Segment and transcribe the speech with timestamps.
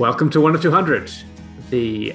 [0.00, 1.12] Welcome to 1 of 200,
[1.68, 2.14] the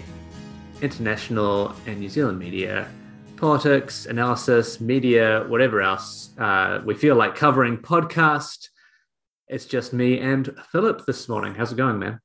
[0.81, 2.89] international and New Zealand media,
[3.37, 8.69] politics, analysis, media, whatever else uh, we feel like covering podcast.
[9.49, 11.53] It's just me and Philip this morning.
[11.53, 12.19] How's it going, man?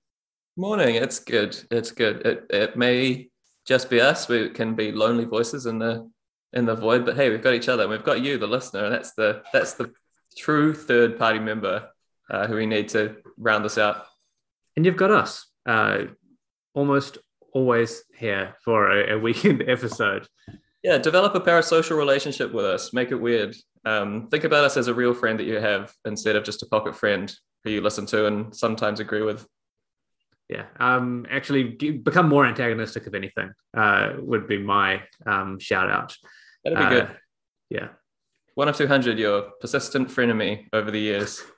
[0.57, 0.95] Morning.
[0.95, 1.55] It's good.
[1.71, 2.25] It's good.
[2.27, 3.29] It, it may
[3.67, 4.29] just be us.
[4.29, 6.11] We can be lonely voices in the
[6.55, 7.87] in the void, but hey, we've got each other.
[7.87, 9.93] We've got you, the listener, and that's the that's the
[10.39, 11.91] true third party member
[12.31, 14.07] uh, who we need to round this out.
[14.75, 16.05] And you've got us, uh,
[16.75, 17.19] almost
[17.53, 20.27] always here for a, a weekend episode.
[20.83, 22.93] Yeah, develop a parasocial relationship with us.
[22.93, 23.55] Make it weird.
[23.85, 26.67] Um, think about us as a real friend that you have instead of just a
[26.67, 29.47] pocket friend who you listen to and sometimes agree with.
[30.49, 33.53] Yeah, um, actually, become more antagonistic if anything.
[33.77, 36.17] Uh, would be my um, shout out.
[36.65, 37.17] That'd be uh, good.
[37.69, 37.89] Yeah.
[38.55, 41.43] One of two hundred, your persistent frenemy over the years.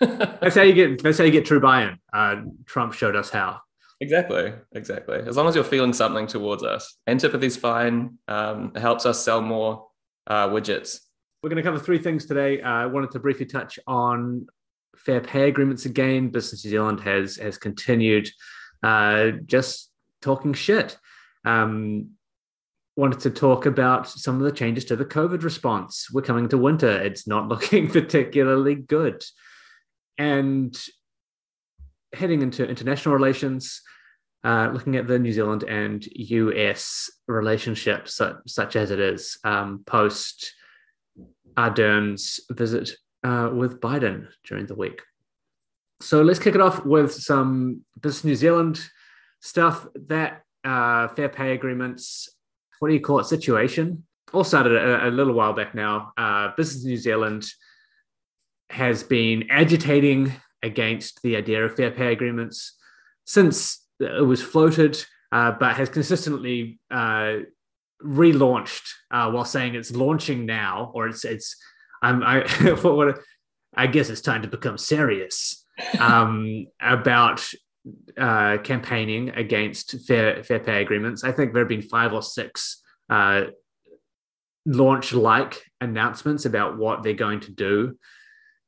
[0.00, 1.02] that's how you get.
[1.02, 1.98] That's how you get true buy-in.
[2.12, 3.60] Uh, Trump showed us how.
[4.00, 5.18] Exactly, exactly.
[5.26, 8.18] As long as you're feeling something towards us, antipathy's fine.
[8.28, 9.88] Um, it helps us sell more
[10.26, 11.00] uh, widgets.
[11.42, 12.62] We're going to cover three things today.
[12.62, 14.46] Uh, I wanted to briefly touch on
[14.96, 16.28] fair pay agreements again.
[16.30, 18.30] Business New Zealand has has continued
[18.82, 19.90] uh, just
[20.22, 20.96] talking shit.
[21.44, 22.10] Um,
[22.96, 26.08] wanted to talk about some of the changes to the COVID response.
[26.10, 29.22] We're coming to winter; it's not looking particularly good,
[30.20, 30.78] and
[32.12, 33.80] heading into international relations.
[34.42, 39.82] Uh, looking at the New Zealand and US relationship, such, such as it is um,
[39.86, 40.54] post
[41.58, 42.90] Ardern's visit
[43.22, 45.02] uh, with Biden during the week.
[46.00, 48.80] So let's kick it off with some Business New Zealand
[49.40, 49.86] stuff.
[50.06, 52.30] That uh, fair pay agreements,
[52.78, 56.12] what do you call it, situation, all started a, a little while back now.
[56.16, 57.44] Uh, Business New Zealand
[58.70, 60.32] has been agitating
[60.62, 62.76] against the idea of fair pay agreements
[63.24, 67.36] since it was floated, uh, but has consistently uh,
[68.02, 71.56] relaunched uh, while saying it's launching now, or it's it's.
[72.02, 72.48] I'm I
[72.82, 73.18] what, what
[73.76, 75.64] I guess it's time to become serious
[75.98, 77.46] um, about
[78.18, 81.24] uh, campaigning against fair fair pay agreements.
[81.24, 83.46] I think there have been five or six uh,
[84.64, 87.96] launch like announcements about what they're going to do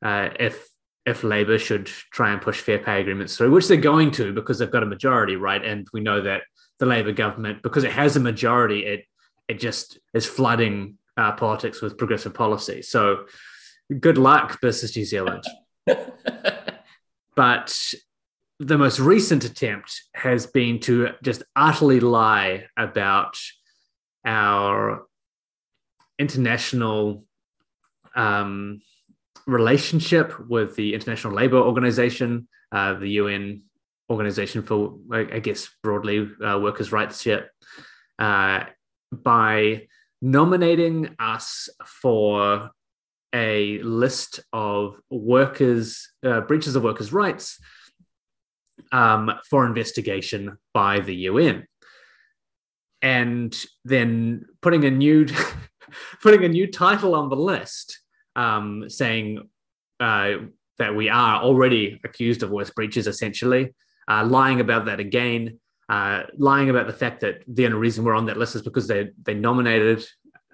[0.03, 0.69] uh, if
[1.05, 4.59] if Labor should try and push fair pay agreements through, which they're going to because
[4.59, 5.65] they've got a majority, right?
[5.65, 6.43] And we know that
[6.79, 9.05] the Labor government, because it has a majority, it
[9.49, 12.83] it just is flooding uh, politics with progressive policy.
[12.83, 13.27] So
[14.01, 15.45] good luck, Business New Zealand.
[17.37, 17.95] but
[18.59, 23.37] the most recent attempt has been to just utterly lie about
[24.25, 25.05] our
[26.19, 27.25] international
[28.15, 28.81] um,
[29.47, 33.63] relationship with the International Labour Organization, uh, the UN
[34.11, 37.27] organization for, I guess, broadly uh, workers' rights,
[38.19, 38.65] uh,
[39.13, 39.89] by
[40.21, 42.71] nominating us for
[43.35, 47.59] a list of workers, uh, breaches of workers' rights
[48.93, 51.67] um, for investigation by the UN.
[53.01, 55.27] And then putting a new
[56.23, 58.02] putting a new title on the list
[58.37, 59.49] um, saying
[60.01, 60.33] uh,
[60.79, 63.75] that we are already accused of worse breaches, essentially,
[64.09, 68.15] uh, lying about that again, uh, lying about the fact that the only reason we're
[68.15, 70.05] on that list is because they they nominated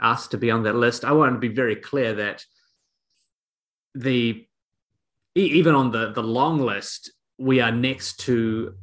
[0.01, 1.05] us to be on that list.
[1.05, 2.45] I want to be very clear that
[3.95, 4.47] the
[5.35, 8.75] even on the the long list, we are next to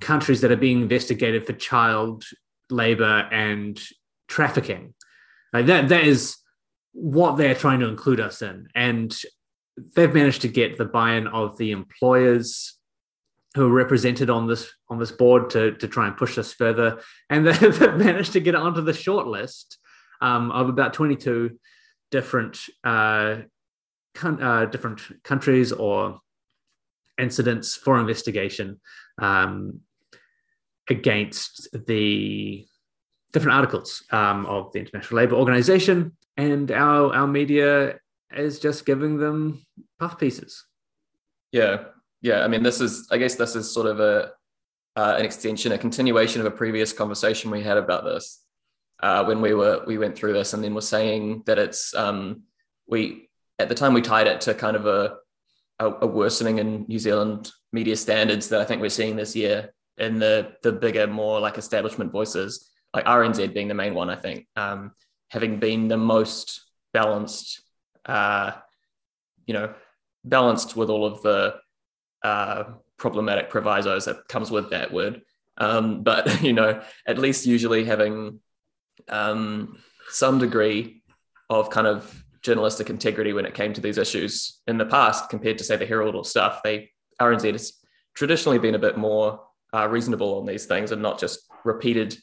[0.00, 2.24] countries that are being investigated for child
[2.70, 3.80] labor and
[4.28, 4.94] trafficking.
[5.52, 6.36] Like that that is
[6.94, 8.68] what they're trying to include us in.
[8.74, 9.14] And
[9.94, 12.78] they've managed to get the buy-in of the employers
[13.54, 17.00] who are represented on this on this board to, to try and push this further.
[17.28, 19.78] And they've managed to get it onto the short list
[20.20, 21.58] um, of about 22
[22.10, 23.38] different uh,
[24.14, 26.20] con- uh, different countries or
[27.18, 28.80] incidents for investigation
[29.20, 29.80] um,
[30.88, 32.66] against the
[33.32, 37.98] different articles um, of the International Labour Organization and our our media
[38.36, 39.64] is just giving them
[39.98, 40.64] puff pieces.
[41.52, 41.84] Yeah,
[42.20, 42.44] yeah.
[42.44, 44.32] I mean, this is I guess this is sort of a
[44.96, 48.44] uh, an extension, a continuation of a previous conversation we had about this
[49.02, 52.42] uh, when we were we went through this, and then we're saying that it's um,
[52.86, 53.28] we
[53.58, 55.16] at the time we tied it to kind of a,
[55.78, 59.72] a, a worsening in New Zealand media standards that I think we're seeing this year
[59.98, 64.10] in the the bigger, more like establishment voices, like RNZ being the main one.
[64.10, 64.46] I think.
[64.56, 64.92] Um,
[65.34, 67.60] having been the most balanced,
[68.06, 68.52] uh,
[69.46, 69.74] you know,
[70.24, 71.56] balanced with all of the
[72.22, 72.64] uh,
[72.96, 75.20] problematic provisos that comes with that word.
[75.58, 78.40] Um, but you know, at least usually having
[79.08, 79.78] um,
[80.08, 81.02] some degree
[81.50, 85.58] of kind of journalistic integrity when it came to these issues in the past, compared
[85.58, 86.60] to say the Herald or stuff.
[86.62, 86.90] They
[87.20, 87.72] RNZ has
[88.14, 89.40] traditionally been a bit more
[89.74, 92.16] uh, reasonable on these things and not just repeated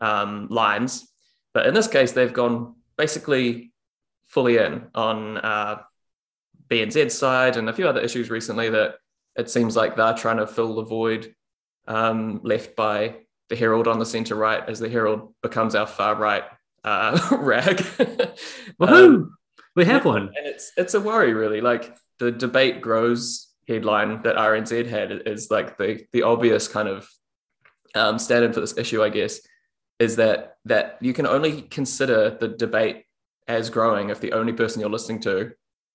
[0.00, 1.09] um, lines.
[1.52, 3.72] But in this case, they've gone basically
[4.28, 5.82] fully in on uh,
[6.68, 8.94] BNZ's side and a few other issues recently that
[9.36, 11.34] it seems like they're trying to fill the void
[11.88, 13.16] um, left by
[13.48, 16.44] the Herald on the centre right as the Herald becomes our far right
[16.84, 17.84] uh, rag.
[18.80, 19.36] um,
[19.74, 21.60] we have one, and it's it's a worry really.
[21.60, 27.08] Like the debate grows headline that RNZ had is like the the obvious kind of
[27.94, 29.40] um, standard for this issue, I guess,
[30.00, 33.04] is that that you can only consider the debate
[33.46, 35.52] as growing if the only person you're listening to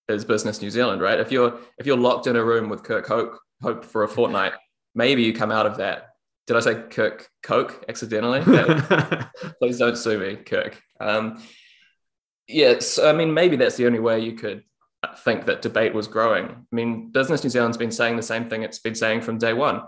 [0.08, 1.20] is Business New Zealand, right?
[1.20, 4.54] If you're if you're locked in a room with Kirk Hope, Hope for a fortnight,
[4.96, 6.10] maybe you come out of that.
[6.48, 8.42] Did I say Kirk Coke accidentally?
[9.60, 10.80] Please don't sue me, Kirk.
[11.00, 11.42] Um,
[12.48, 14.64] yes, I mean maybe that's the only way you could
[15.20, 16.46] think that debate was growing.
[16.46, 19.54] I mean, Business New Zealand's been saying the same thing it's been saying from day
[19.54, 19.82] one.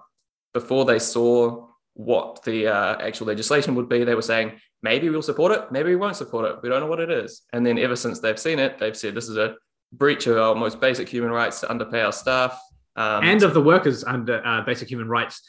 [0.53, 1.66] Before they saw
[1.97, 4.53] what the uh, actual legislation would be, they were saying
[4.83, 6.57] maybe we'll support it, maybe we won't support it.
[6.61, 7.41] We don't know what it is.
[7.53, 9.55] And then ever since they've seen it, they've said this is a
[9.91, 12.59] breach of our most basic human rights to underpay our staff
[12.95, 15.41] um, and of the workers under uh, basic human rights.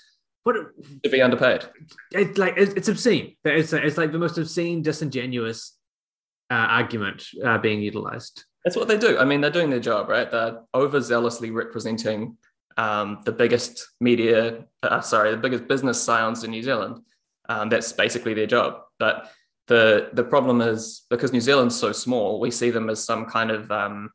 [0.45, 0.57] What
[1.03, 1.67] to be underpaid?
[2.13, 3.37] It's like it's obscene.
[3.45, 5.77] It's it's like the most obscene, disingenuous
[6.51, 8.45] uh, argument uh, being utilized.
[8.65, 9.19] That's what they do.
[9.19, 10.31] I mean, they're doing their job, right?
[10.31, 12.39] They're overzealously representing
[12.79, 17.03] um, the biggest media, uh, sorry, the biggest business scions in New Zealand.
[17.49, 18.83] Um, that's basically their job.
[18.99, 19.31] But
[19.67, 23.51] the the problem is because New Zealand's so small, we see them as some kind
[23.51, 24.11] of um,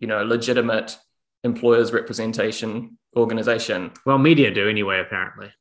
[0.00, 0.96] you know legitimate
[1.44, 3.92] employers representation organization.
[4.06, 5.52] Well, media do anyway, apparently.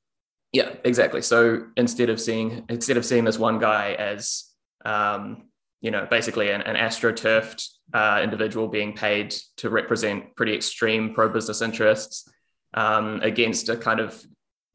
[0.53, 1.21] Yeah, exactly.
[1.21, 4.45] So instead of seeing instead of seeing this one guy as
[4.85, 5.49] um,
[5.81, 11.27] you know basically an, an astroturfed uh, individual being paid to represent pretty extreme pro
[11.27, 12.29] business interests
[12.73, 14.21] um, against a kind of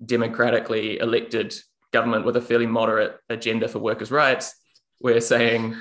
[0.05, 1.55] democratically elected
[1.93, 4.55] government with a fairly moderate agenda for workers' rights,
[5.00, 5.77] we're saying,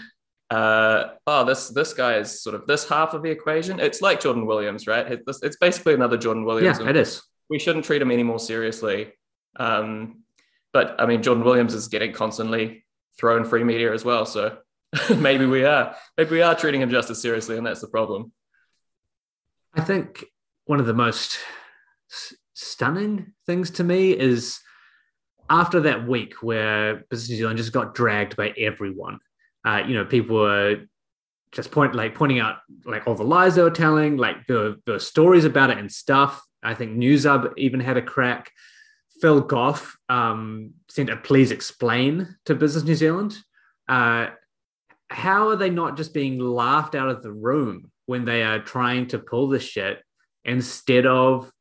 [0.49, 3.79] uh, oh, this this guy is sort of this half of the equation.
[3.79, 5.19] It's like Jordan Williams, right?
[5.27, 6.79] It's, it's basically another Jordan Williams.
[6.79, 7.21] Yeah, it is.
[7.49, 9.13] We shouldn't treat him any more seriously.
[9.57, 10.23] Um,
[10.73, 12.85] but I mean, Jordan Williams is getting constantly
[13.17, 14.25] thrown free media as well.
[14.25, 14.57] So
[15.15, 15.95] maybe we are.
[16.17, 18.31] Maybe we are treating him just as seriously, and that's the problem.
[19.73, 20.25] I think
[20.65, 21.37] one of the most
[22.53, 24.59] stunning things to me is
[25.49, 29.19] after that week where Business New Zealand just got dragged by everyone.
[29.65, 30.85] Uh, you know, people were
[31.51, 34.99] just point like pointing out like all the lies they were telling, like the the
[34.99, 36.41] stories about it and stuff.
[36.63, 38.51] I think Newshub even had a crack.
[39.19, 43.37] Phil Goff um, sent a please explain to Business New Zealand.
[43.87, 44.27] Uh,
[45.09, 49.07] how are they not just being laughed out of the room when they are trying
[49.07, 50.01] to pull this shit
[50.45, 51.51] instead of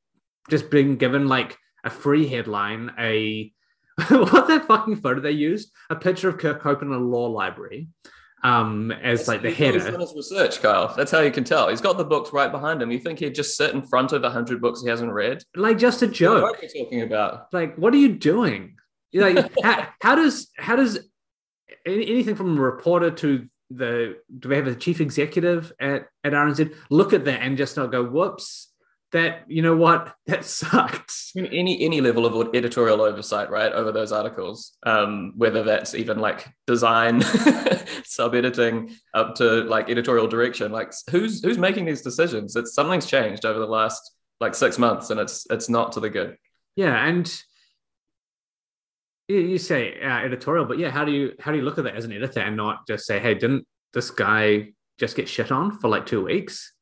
[0.50, 3.52] just being given like a free headline, a
[4.08, 7.88] what that fucking photo they used, a picture of Kirk Hope in a law library,
[8.42, 9.74] um, as That's like the header.
[9.74, 10.94] He's done his research, Kyle.
[10.96, 11.68] That's how you can tell.
[11.68, 12.90] He's got the books right behind him.
[12.90, 15.42] You think he'd just sit in front of a hundred books he hasn't read?
[15.54, 16.42] Like just a joke.
[16.42, 17.52] What are you talking about?
[17.52, 18.76] Like, what are you doing?
[19.12, 20.98] Like, how, how does how does
[21.84, 26.74] anything from a reporter to the do we have a chief executive at at RNZ
[26.90, 28.69] look at that and just not go whoops
[29.12, 30.14] that you know what?
[30.26, 31.32] That sucks.
[31.36, 36.48] Any any level of editorial oversight right over those articles um, whether that's even like
[36.68, 37.20] design
[38.04, 42.54] sub editing up to like editorial direction like who's who's making these decisions?
[42.54, 46.10] It's something's changed over the last like six months and it's it's not to the
[46.10, 46.36] good.
[46.76, 47.28] Yeah and
[49.30, 51.96] you say uh, editorial, but yeah, how do you how do you look at that
[51.96, 55.78] as an editor and not just say, hey, didn't this guy just get shit on
[55.78, 56.72] for like two weeks?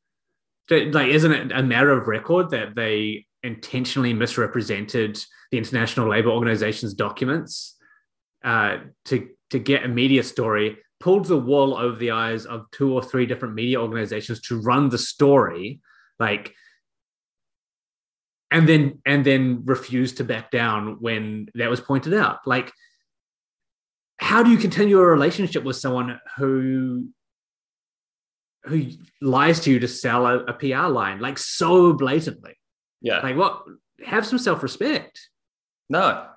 [0.69, 5.17] Like, isn't it a matter of record that they intentionally misrepresented
[5.51, 7.75] the International Labour Organization's documents
[8.43, 12.93] uh, to to get a media story, pulled the wool over the eyes of two
[12.93, 15.81] or three different media organizations to run the story,
[16.19, 16.53] like
[18.51, 22.39] and then and then refused to back down when that was pointed out?
[22.45, 22.71] Like
[24.19, 27.07] how do you continue a relationship with someone who
[28.63, 28.87] who
[29.21, 32.55] lies to you to sell a, a pr line like so blatantly.
[33.01, 33.19] Yeah.
[33.19, 33.63] Like what?
[34.05, 35.29] Have some self-respect.
[35.89, 36.27] No.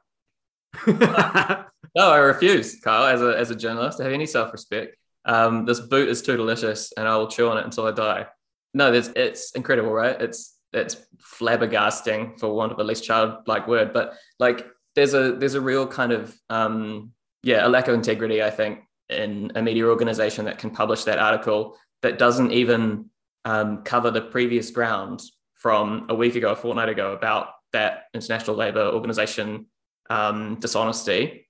[1.95, 4.97] No i refuse kyle as a, as a journalist to have any self-respect.
[5.26, 8.29] Um, this boot is too delicious and i will chew on it until i die.
[8.73, 10.19] No it's incredible right?
[10.19, 10.97] It's it's
[11.38, 13.93] flabbergasting for want of a less childlike word.
[13.93, 17.12] But like there's a there's a real kind of um
[17.43, 21.19] yeah a lack of integrity i think in a media organization that can publish that
[21.19, 23.11] article that doesn't even
[23.44, 25.23] um, cover the previous ground
[25.54, 29.66] from a week ago a fortnight ago about that international labor organization
[30.11, 31.49] um, dishonesty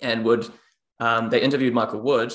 [0.00, 0.48] and would
[1.00, 2.34] um, they interviewed michael wood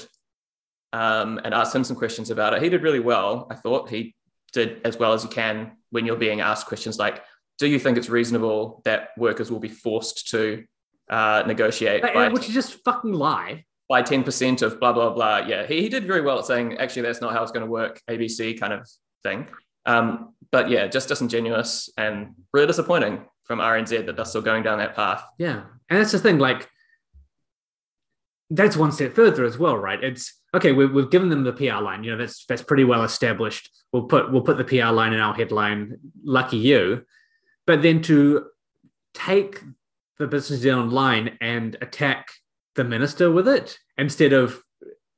[0.93, 4.15] um, and asked him some questions about it he did really well i thought he
[4.53, 7.23] did as well as you can when you're being asked questions like,
[7.57, 10.63] do you think it's reasonable that workers will be forced to
[11.09, 12.01] uh, negotiate?
[12.01, 13.65] By, which is just fucking lie.
[13.89, 15.39] By 10% of blah, blah, blah.
[15.47, 17.71] Yeah, he, he did very well at saying, actually, that's not how it's going to
[17.71, 18.87] work, ABC kind of
[19.23, 19.47] thing.
[19.85, 24.79] Um, but yeah, just disingenuous and really disappointing from RNZ that they're still going down
[24.79, 25.23] that path.
[25.37, 25.63] Yeah.
[25.89, 26.69] And that's the thing, like,
[28.49, 30.01] that's one step further as well, right?
[30.03, 30.71] It's okay.
[30.71, 32.03] We've, we've given them the PR line.
[32.03, 33.69] You know, that's that's pretty well established.
[33.91, 35.97] We'll put we'll put the PR line in our headline.
[36.23, 37.03] Lucky you.
[37.65, 38.45] But then to
[39.13, 39.61] take
[40.17, 42.29] the Business New Zealand line and attack
[42.77, 44.61] the minister with it instead of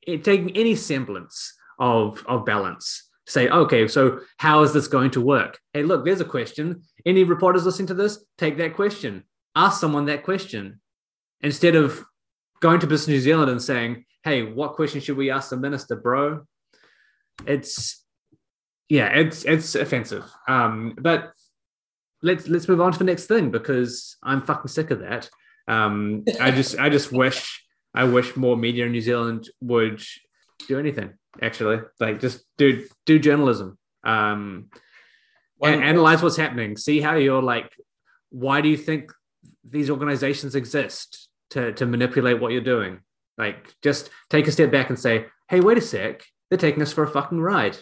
[0.05, 3.05] taking any semblance of of balance.
[3.27, 5.59] Say, okay, so how is this going to work?
[5.73, 6.81] Hey, look, there's a question.
[7.05, 9.23] Any reporters listening to this, take that question.
[9.55, 10.81] Ask someone that question
[11.41, 12.03] instead of
[12.59, 15.95] going to Business New Zealand and saying, "Hey, what question should we ask the minister,
[15.95, 16.45] bro?"
[17.45, 18.03] It's
[18.89, 20.25] yeah, it's it's offensive.
[20.47, 21.31] Um, but
[22.23, 25.29] let's let's move on to the next thing because I'm fucking sick of that.
[25.69, 30.03] Um, I just I just wish I wish more media in New Zealand would
[30.67, 31.13] do anything.
[31.41, 33.77] Actually, like just do do journalism.
[34.03, 34.69] Um,
[35.61, 36.75] and analyze what's happening.
[36.77, 37.71] See how you're like.
[38.31, 39.11] Why do you think
[39.63, 41.29] these organizations exist?
[41.51, 42.99] to to manipulate what you're doing.
[43.37, 46.93] Like just take a step back and say, "Hey, wait a sec, they're taking us
[46.93, 47.77] for a fucking ride.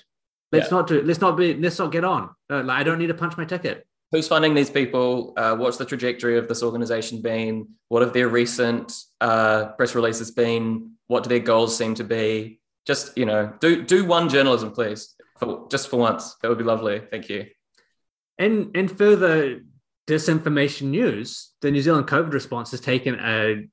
[0.51, 0.77] Let's yeah.
[0.77, 1.01] not do.
[1.01, 1.53] Let's not be.
[1.53, 2.29] Let's not get on.
[2.49, 5.33] Uh, like, I don't need to punch my ticket." Who's funding these people?
[5.35, 7.67] Uh, what's the trajectory of this organization been?
[7.89, 10.93] What have their recent uh, press releases been?
[11.07, 12.61] What do their goals seem to be?
[12.85, 16.35] Just you know, do do one journalism, please, for, just for once.
[16.41, 17.01] That would be lovely.
[17.11, 17.47] Thank you.
[18.37, 19.61] And and further
[20.07, 23.67] disinformation news, the New Zealand COVID response has taken a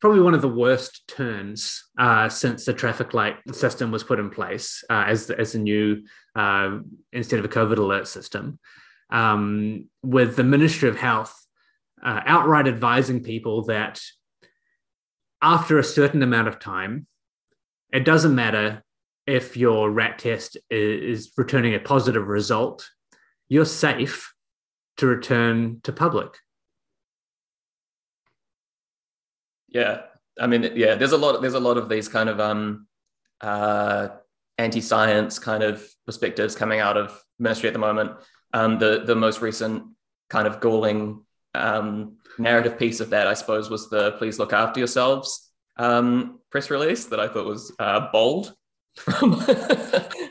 [0.00, 4.30] probably one of the worst turns uh, since the traffic light system was put in
[4.30, 6.02] place uh, as as a new
[6.34, 6.78] uh,
[7.12, 8.58] instead of a COVID alert system,
[9.10, 11.46] um, with the Ministry of Health
[12.02, 14.00] uh, outright advising people that
[15.40, 17.06] after a certain amount of time,
[17.92, 18.82] it doesn't matter
[19.26, 22.88] if your rat test is returning a positive result,
[23.48, 24.32] you're safe
[24.96, 26.34] to return to public.
[29.68, 30.02] Yeah,
[30.40, 31.40] I mean, yeah, there's a lot.
[31.42, 32.86] There's a lot of these kind of um,
[33.40, 34.08] uh,
[34.56, 38.12] anti-science kind of perspectives coming out of ministry at the moment.
[38.52, 39.84] Um, the the most recent
[40.30, 41.24] kind of galling
[41.54, 46.70] um, narrative piece of that, I suppose, was the "Please look after yourselves" um, press
[46.70, 48.54] release that I thought was uh, bold
[48.96, 49.34] from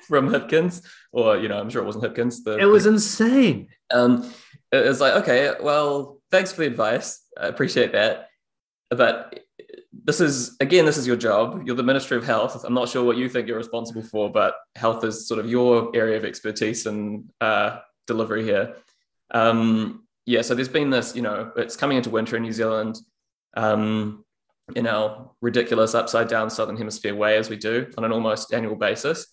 [0.07, 2.43] from Hipkins, or you know, I'm sure it wasn't Hipkins.
[2.43, 3.67] The, it was the, insane.
[3.91, 4.31] Um,
[4.71, 7.21] was like, okay, well, thanks for the advice.
[7.39, 8.29] I appreciate that.
[8.89, 9.39] But
[9.91, 11.63] this is, again, this is your job.
[11.65, 12.63] You're the Ministry of Health.
[12.63, 15.91] I'm not sure what you think you're responsible for, but health is sort of your
[15.93, 18.75] area of expertise and uh, delivery here.
[19.31, 22.99] Um, yeah, so there's been this, you know, it's coming into winter in New Zealand.
[23.55, 24.23] Um,
[24.75, 28.75] in our ridiculous upside down southern hemisphere way as we do on an almost annual
[28.75, 29.27] basis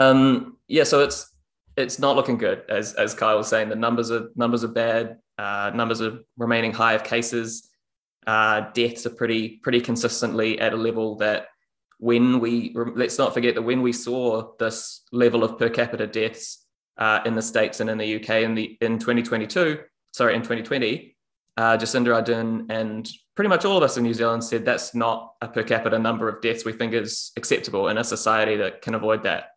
[0.00, 1.36] um, yeah so it's
[1.76, 2.62] it's not looking good.
[2.68, 5.18] As as Kyle was saying, the numbers are numbers are bad.
[5.38, 7.70] Uh, numbers are remaining high of cases.
[8.26, 11.48] Uh, deaths are pretty pretty consistently at a level that
[11.98, 16.65] when we let's not forget that when we saw this level of per capita deaths
[16.98, 19.80] uh, in the states and in the UK in the in 2022,
[20.12, 21.16] sorry in 2020,
[21.56, 25.34] uh, Jacinda Ardern and pretty much all of us in New Zealand said that's not
[25.40, 28.94] a per capita number of deaths we think is acceptable in a society that can
[28.94, 29.50] avoid that.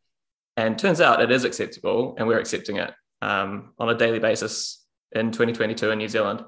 [0.58, 4.86] And turns out it is acceptable, and we're accepting it um, on a daily basis
[5.14, 6.44] in 2022 in New Zealand,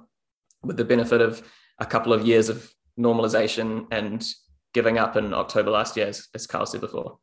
[0.64, 1.42] with the benefit of
[1.80, 2.70] a couple of years of
[3.00, 4.26] normalization and
[4.74, 7.18] giving up in October last year, as, as Carl said before.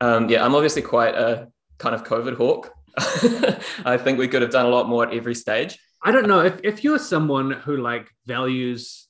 [0.00, 2.72] Um, yeah, I'm obviously quite a kind of COVID hawk.
[3.84, 5.78] I think we could have done a lot more at every stage.
[6.02, 9.06] I don't know if, if you're someone who like values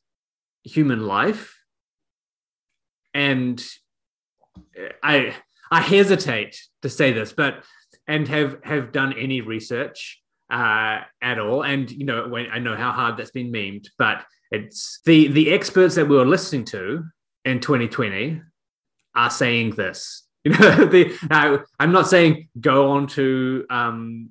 [0.65, 1.55] human life
[3.15, 3.63] and
[5.03, 5.35] I
[5.71, 7.65] I hesitate to say this, but
[8.07, 11.63] and have have done any research uh, at all.
[11.63, 15.51] And you know, when, I know how hard that's been memed, but it's the the
[15.53, 17.05] experts that we were listening to
[17.45, 18.41] in 2020
[19.15, 20.28] are saying this.
[20.49, 24.31] You know, the, I'm not saying go on to um,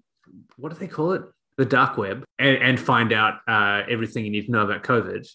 [0.56, 1.22] what do they call it?
[1.58, 5.28] The dark web, and, and find out uh, everything you need to know about COVID.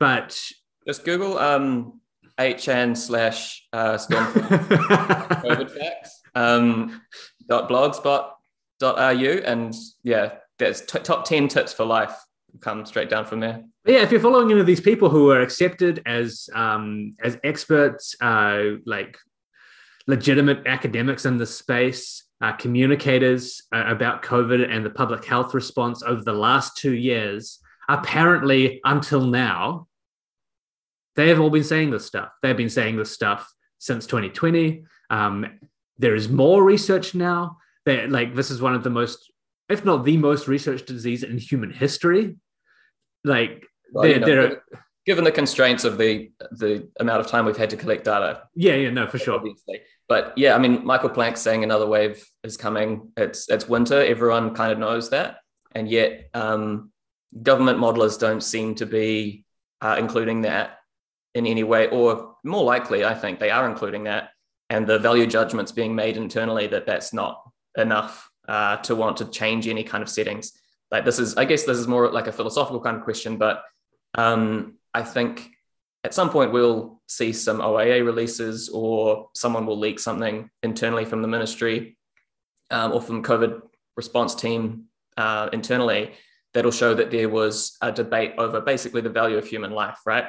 [0.00, 0.40] But
[0.86, 2.00] just Google um,
[2.36, 7.00] hn slash uh, storm COVID facts um,
[7.48, 8.30] dot blogspot
[8.80, 12.14] dot ru and yeah, there's t- top ten tips for life.
[12.60, 13.62] Come straight down from there.
[13.86, 18.16] Yeah, if you're following any of these people who are accepted as um, as experts,
[18.20, 19.16] uh, like
[20.08, 26.02] legitimate academics in the space, uh, communicators uh, about COVID and the public health response
[26.02, 29.86] over the last two years, apparently until now,
[31.14, 32.30] they have all been saying this stuff.
[32.42, 34.84] They've been saying this stuff since 2020.
[35.10, 35.46] Um,
[35.98, 37.58] there is more research now.
[37.84, 39.30] They like this is one of the most,
[39.68, 42.36] if not the most researched disease in human history.
[43.24, 44.56] Like well, you know,
[45.06, 48.44] given the constraints of the the amount of time we've had to collect data.
[48.54, 49.34] Yeah, yeah, no, for sure.
[49.34, 49.80] Obviously.
[50.08, 53.12] But yeah, I mean, Michael Plank saying another wave is coming.
[53.16, 54.00] It's it's winter.
[54.00, 55.38] Everyone kind of knows that,
[55.74, 56.90] and yet um,
[57.42, 59.44] government modelers don't seem to be
[59.80, 60.78] uh, including that
[61.34, 64.30] in any way, or more likely, I think they are including that,
[64.70, 67.42] and the value judgments being made internally that that's not
[67.76, 70.52] enough uh, to want to change any kind of settings.
[70.90, 73.62] Like this is, I guess, this is more like a philosophical kind of question, but
[74.14, 75.50] um, I think
[76.02, 81.22] at some point we'll see some OIA releases or someone will leak something internally from
[81.22, 81.96] the ministry
[82.70, 83.62] um, or from COVID
[83.96, 84.84] response team
[85.16, 86.12] uh, internally
[86.54, 90.26] that'll show that there was a debate over basically the value of human life, right?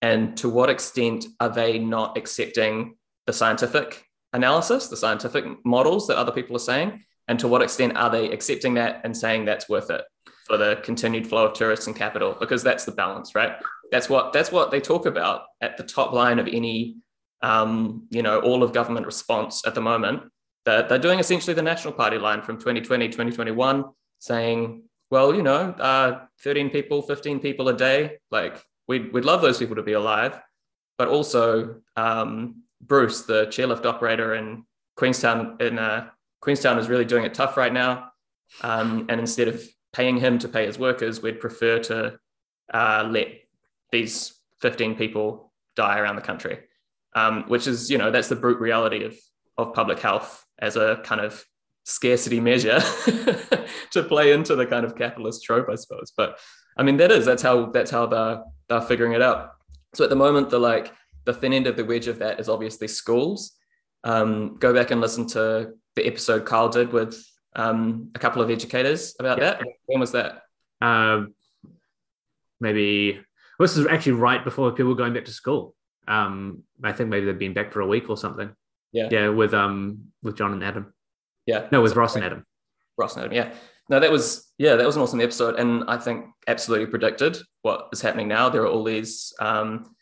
[0.00, 2.96] And to what extent are they not accepting
[3.26, 7.04] the scientific analysis, the scientific models that other people are saying?
[7.28, 10.02] And to what extent are they accepting that and saying that's worth it
[10.46, 12.36] for the continued flow of tourists and capital?
[12.38, 13.52] Because that's the balance, right?
[13.92, 16.96] That's what that's what they talk about at the top line of any,
[17.42, 20.22] um, you know, all of government response at the moment.
[20.64, 23.84] That they're doing essentially the National Party line from 2020, 2021,
[24.18, 29.42] saying, well, you know, uh, 13 people, 15 people a day, like we'd, we'd love
[29.42, 30.40] those people to be alive.
[30.96, 34.64] But also, um, Bruce, the chairlift operator in
[34.96, 36.08] Queenstown, in uh,
[36.40, 38.12] Queenstown, is really doing it tough right now.
[38.62, 42.18] Um, and instead of paying him to pay his workers, we'd prefer to
[42.72, 43.41] uh, let
[43.92, 46.58] these 15 people die around the country,
[47.14, 49.16] um, which is, you know, that's the brute reality of,
[49.58, 51.44] of public health as a kind of
[51.84, 52.80] scarcity measure
[53.90, 56.12] to play into the kind of capitalist trope, I suppose.
[56.16, 56.38] But
[56.76, 59.52] I mean, that is, that's how, that's how they're, they're figuring it out.
[59.94, 60.92] So at the moment, the like,
[61.24, 63.52] the thin end of the wedge of that is obviously schools.
[64.04, 67.22] Um, go back and listen to the episode Kyle did with
[67.54, 69.44] um, a couple of educators about yeah.
[69.44, 69.62] that.
[69.86, 70.42] When was that?
[70.80, 71.34] Um,
[72.60, 73.20] maybe
[73.62, 75.74] this is actually right before people were going back to school.
[76.08, 78.50] Um, I think maybe they've been back for a week or something.
[78.92, 79.08] Yeah.
[79.10, 80.92] Yeah, with um with John and Adam.
[81.46, 81.68] Yeah.
[81.72, 82.46] No, with Ross and Adam.
[82.96, 83.52] Ross and Adam, yeah.
[83.88, 85.56] No, that was yeah, that was an awesome episode.
[85.56, 88.48] And I think absolutely predicted what is happening now.
[88.48, 89.94] There are all these um,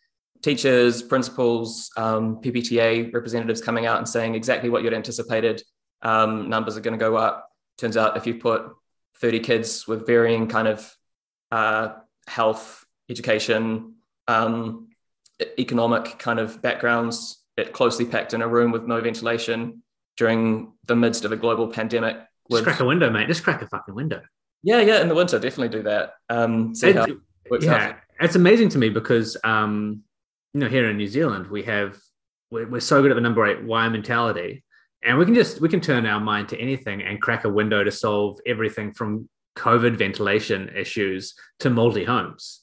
[0.43, 5.63] teachers, principals, um, PPTA representatives coming out and saying exactly what you'd anticipated.
[6.03, 7.49] Um, numbers are going to go up.
[7.79, 8.63] Turns out if you put
[9.19, 10.97] 30 kids with varying kind of
[11.51, 11.91] uh,
[12.27, 13.97] health education,
[14.29, 14.89] um,
[15.59, 19.83] economic kind of backgrounds, it closely packed in a room with no ventilation
[20.17, 22.17] during the midst of a global pandemic.
[22.51, 23.29] Just crack a window, mate.
[23.29, 24.23] Just crack a fucking window.
[24.63, 25.01] Yeah, yeah.
[25.01, 26.15] In the winter, definitely do that.
[26.29, 27.19] Um, see how it
[27.51, 27.97] works yeah, out.
[28.21, 30.03] it's amazing to me because um,
[30.53, 31.97] you know here in New Zealand we have
[32.51, 34.65] we're, we're so good at the number eight wire mentality,
[35.05, 37.85] and we can just we can turn our mind to anything and crack a window
[37.85, 42.60] to solve everything from COVID ventilation issues to moldy homes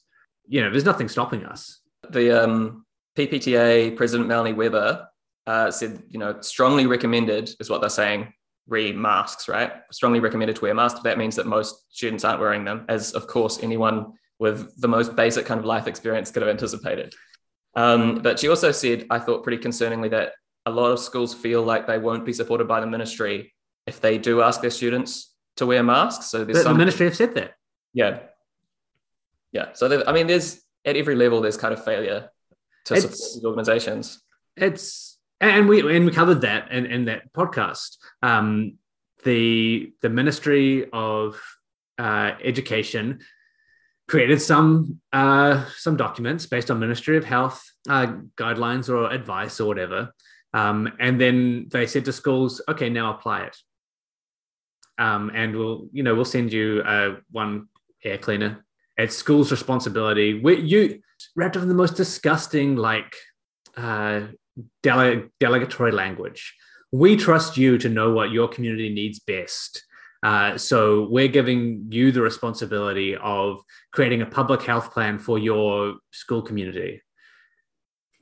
[0.48, 1.80] you know, there's nothing stopping us.
[2.10, 5.08] The um, PPTA President Melanie Webber
[5.46, 8.32] uh, said, you know, strongly recommended is what they're saying.
[8.66, 9.72] Re masks, right?
[9.90, 11.00] Strongly recommended to wear masks.
[11.00, 15.16] That means that most students aren't wearing them, as of course anyone with the most
[15.16, 17.14] basic kind of life experience could have anticipated.
[17.74, 20.32] Um, but she also said, I thought pretty concerningly that
[20.66, 23.54] a lot of schools feel like they won't be supported by the ministry
[23.86, 26.26] if they do ask their students to wear masks.
[26.26, 27.54] So there's the, some the ministry have said that.
[27.94, 28.20] Yeah,
[29.52, 29.72] yeah.
[29.72, 32.30] So I mean, there's at every level there's kind of failure
[32.86, 34.22] to it's, support these organizations.
[34.56, 37.96] It's and we and we covered that in, in that podcast.
[38.22, 38.78] Um,
[39.24, 41.40] the the Ministry of
[41.98, 43.20] uh, Education
[44.08, 49.66] created some uh, some documents based on Ministry of Health uh, guidelines or advice or
[49.66, 50.12] whatever,
[50.52, 53.56] um, and then they said to schools, "Okay, now apply it."
[54.98, 57.68] Um, and we'll you know we'll send you uh, one
[58.04, 58.64] air cleaner
[58.98, 60.40] it's school's responsibility.
[60.40, 61.00] We, you
[61.36, 63.14] wrapped up in the most disgusting, like,
[63.76, 64.22] uh,
[64.82, 66.54] dele- delegatory language.
[66.92, 69.84] We trust you to know what your community needs best.
[70.22, 73.60] Uh, so we're giving you the responsibility of
[73.92, 77.00] creating a public health plan for your school community.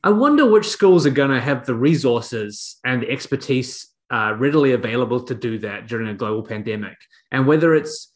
[0.04, 4.72] I wonder which schools are going to have the resources and the expertise uh, readily
[4.72, 6.96] available to do that during a global pandemic,
[7.32, 8.12] and whether it's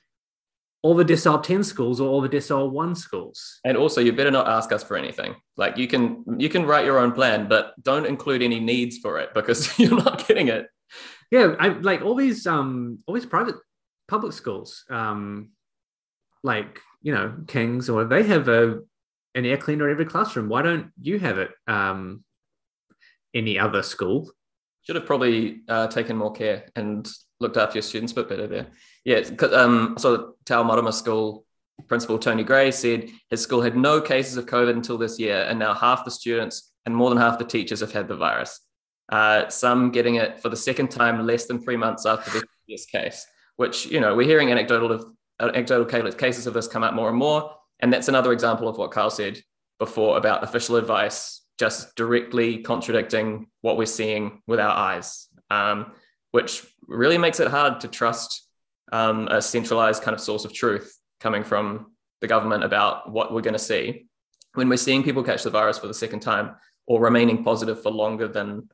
[0.82, 3.60] all the decile 10 schools or all the decile 1 schools.
[3.64, 5.34] And also you better not ask us for anything.
[5.56, 9.18] Like you can you can write your own plan but don't include any needs for
[9.18, 10.66] it because you're not getting it.
[11.30, 13.54] Yeah i like all these um all these private
[14.08, 15.50] public schools um
[16.42, 18.80] like you know kings or they have a
[19.36, 20.48] an air cleaner in every classroom.
[20.48, 22.24] Why don't you have it um
[23.34, 24.32] any other school
[24.82, 28.46] should have probably uh, taken more care and looked after your students a bit better
[28.46, 28.66] there.
[29.04, 29.20] Yeah,
[29.52, 31.44] um, so Tau Marama School
[31.88, 35.58] principal Tony Gray said his school had no cases of COVID until this year, and
[35.58, 38.60] now half the students and more than half the teachers have had the virus.
[39.10, 42.86] Uh, some getting it for the second time less than three months after the previous
[42.86, 45.04] case, which you know we're hearing anecdotal of
[45.40, 48.90] anecdotal cases of this come out more and more, and that's another example of what
[48.90, 49.40] Kyle said
[49.78, 55.28] before about official advice just directly contradicting what we're seeing with our eyes.
[55.50, 55.92] Um,
[56.32, 58.46] which really makes it hard to trust
[58.92, 63.40] um, a centralized kind of source of truth coming from the government about what we're
[63.40, 64.06] going to see
[64.54, 66.54] when we're seeing people catch the virus for the second time
[66.86, 68.68] or remaining positive for longer than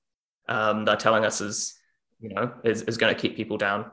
[0.48, 1.78] um, they're telling us is
[2.20, 3.84] you know is, is going to keep people down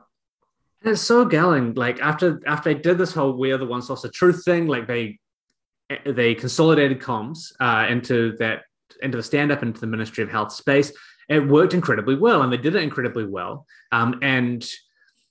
[0.82, 4.04] and it's so galling like after after they did this whole we're the one source
[4.04, 5.18] of truth thing like they
[6.06, 8.62] they consolidated comms uh, into that
[9.02, 10.92] into the stand up into the ministry of health space
[11.28, 13.66] it worked incredibly well and they did it incredibly well.
[13.92, 14.66] Um, and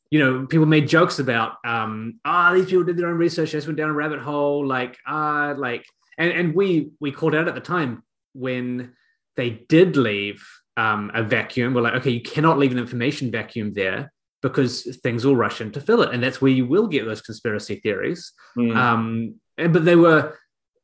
[0.09, 3.51] you know people made jokes about um ah oh, these people did their own research
[3.51, 5.87] they just went down a rabbit hole like ah uh, like
[6.19, 8.93] and and we we called out at the time when
[9.37, 13.73] they did leave um, a vacuum we're like okay you cannot leave an information vacuum
[13.73, 14.13] there
[14.43, 17.21] because things will rush in to fill it and that's where you will get those
[17.21, 18.33] conspiracy theories.
[18.55, 18.75] Mm.
[18.75, 20.37] um and, but they were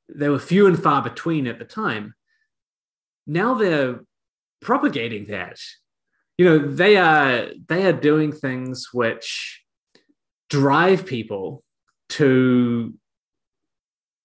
[0.09, 2.15] they were few and far between at the time
[3.29, 4.01] now they're
[4.61, 5.59] propagating that.
[6.37, 9.61] You know, they are they are doing things which
[10.49, 11.63] drive people
[12.09, 12.93] to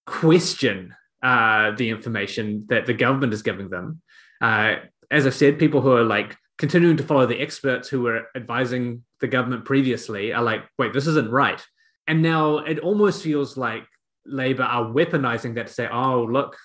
[0.06, 4.00] question uh, the information that the government is giving them.
[4.40, 4.76] Uh,
[5.10, 9.04] as I've said, people who are like continuing to follow the experts who were advising
[9.20, 11.62] the government previously are like, wait, this isn't right.
[12.06, 13.84] And now it almost feels like
[14.24, 16.56] Labour are weaponizing that to say, oh, look,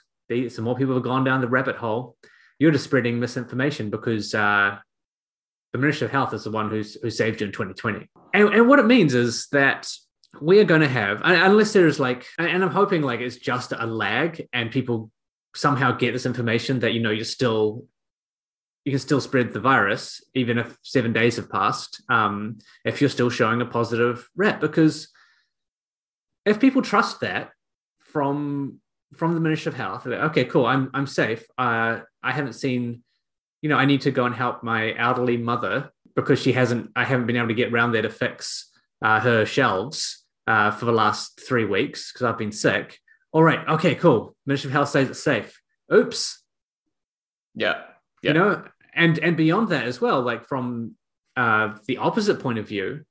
[0.49, 2.15] some more people have gone down the rabbit hole
[2.59, 4.77] you're just spreading misinformation because uh,
[5.71, 8.07] the Ministry of Health is the one who's who saved you in 2020.
[8.33, 9.89] And, and what it means is that
[10.41, 13.85] we are going to have, unless there's like, and I'm hoping like it's just a
[13.85, 15.09] lag and people
[15.55, 17.85] somehow get this information that you know you're still
[18.85, 23.09] you can still spread the virus even if seven days have passed um, if you're
[23.09, 25.09] still showing a positive rep because
[26.45, 27.49] if people trust that
[27.99, 28.79] from
[29.15, 30.05] from the Ministry of Health.
[30.05, 30.65] Okay, cool.
[30.65, 31.43] I'm I'm safe.
[31.57, 33.03] Uh, I haven't seen,
[33.61, 36.91] you know, I need to go and help my elderly mother because she hasn't.
[36.95, 38.69] I haven't been able to get around there to fix
[39.01, 42.99] uh, her shelves uh, for the last three weeks because I've been sick.
[43.31, 43.67] All right.
[43.67, 43.95] Okay.
[43.95, 44.35] Cool.
[44.45, 45.59] Ministry of Health says it's safe.
[45.93, 46.43] Oops.
[47.55, 47.81] Yeah.
[48.21, 48.29] yeah.
[48.29, 50.95] You know, and and beyond that as well, like from
[51.35, 53.05] uh, the opposite point of view,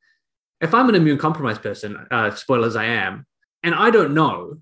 [0.60, 3.26] if I'm an immune compromised person, uh, spoilers I am,
[3.62, 4.58] and I don't know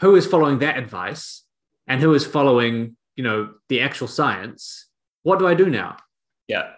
[0.00, 1.44] who is following that advice
[1.86, 4.88] and who is following, you know, the actual science,
[5.22, 5.96] what do I do now?
[6.48, 6.70] Yeah.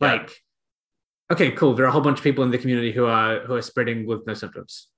[0.00, 1.34] Like, yeah.
[1.34, 1.74] okay, cool.
[1.74, 4.06] There are a whole bunch of people in the community who are who are spreading
[4.06, 4.88] with no symptoms.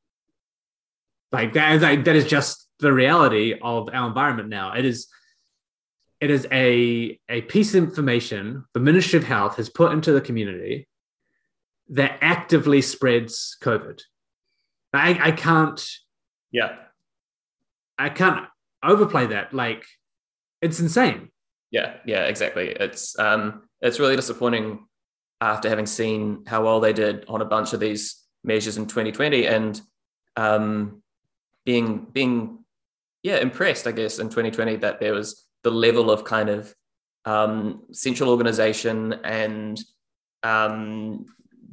[1.32, 4.72] Like that, that, that is just the reality of our environment now.
[4.74, 5.08] It is
[6.20, 10.20] it is a, a piece of information the Ministry of Health has put into the
[10.20, 10.86] community
[11.88, 14.02] that actively spreads COVID.
[14.92, 15.82] I, I can't
[16.50, 16.74] yeah
[18.00, 18.46] I can't
[18.82, 19.52] overplay that.
[19.52, 19.84] Like,
[20.62, 21.28] it's insane.
[21.70, 22.68] Yeah, yeah, exactly.
[22.68, 24.86] It's um, it's really disappointing
[25.40, 29.46] after having seen how well they did on a bunch of these measures in 2020
[29.46, 29.80] and
[30.36, 31.02] um,
[31.64, 32.58] being being
[33.22, 36.74] yeah impressed, I guess, in 2020 that there was the level of kind of
[37.26, 39.78] um, central organization and
[40.42, 41.26] um,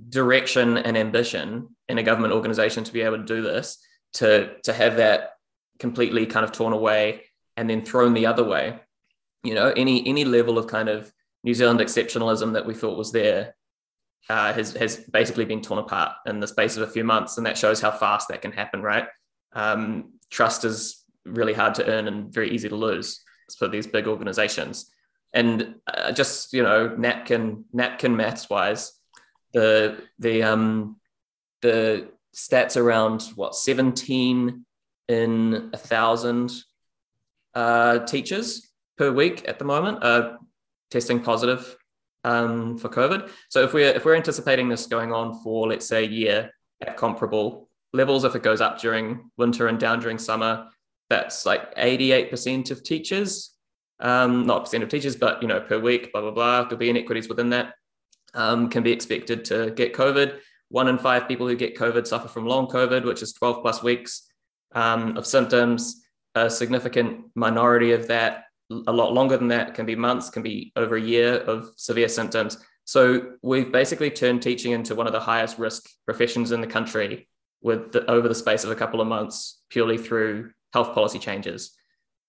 [0.10, 3.80] direction and ambition in a government organization to be able to do this
[4.14, 5.37] to to have that
[5.80, 7.24] completely kind of torn away
[7.56, 8.80] and then thrown the other way.
[9.44, 11.12] You know, any any level of kind of
[11.44, 13.56] New Zealand exceptionalism that we thought was there
[14.30, 17.46] uh, has has basically been torn apart in the space of a few months, and
[17.46, 18.82] that shows how fast that can happen.
[18.82, 19.08] Right?
[19.54, 23.22] Um, trust is really hard to earn and very easy to lose
[23.58, 24.92] for these big organizations.
[25.34, 28.94] And uh, just you know, napkin napkin maths wise,
[29.54, 30.98] the the um
[31.62, 34.66] the stats around what 17
[35.08, 36.52] in a thousand
[37.54, 38.68] uh, teachers
[38.98, 40.38] per week at the moment are
[40.92, 41.76] testing positive
[42.24, 43.30] um, for COVID.
[43.50, 46.98] So if we're if we're anticipating this going on for let's say a year at
[46.98, 50.68] comparable levels, if it goes up during winter and down during summer,
[51.10, 53.54] that's like 88% of teachers,
[54.00, 56.64] um, not percent of teachers, but you know per week, blah blah blah.
[56.64, 57.74] There'll be inequities within that.
[58.34, 60.40] Um, can be expected to get COVID.
[60.70, 63.82] One in five people who get COVID suffer from long COVID, which is 12 plus
[63.82, 64.28] weeks
[64.74, 66.04] um, of symptoms.
[66.36, 70.72] A significant minority of that a lot longer than that, can be months, can be
[70.76, 72.58] over a year of severe symptoms.
[72.84, 77.28] So we've basically turned teaching into one of the highest risk professions in the country
[77.62, 81.76] with the, over the space of a couple of months, purely through health policy changes.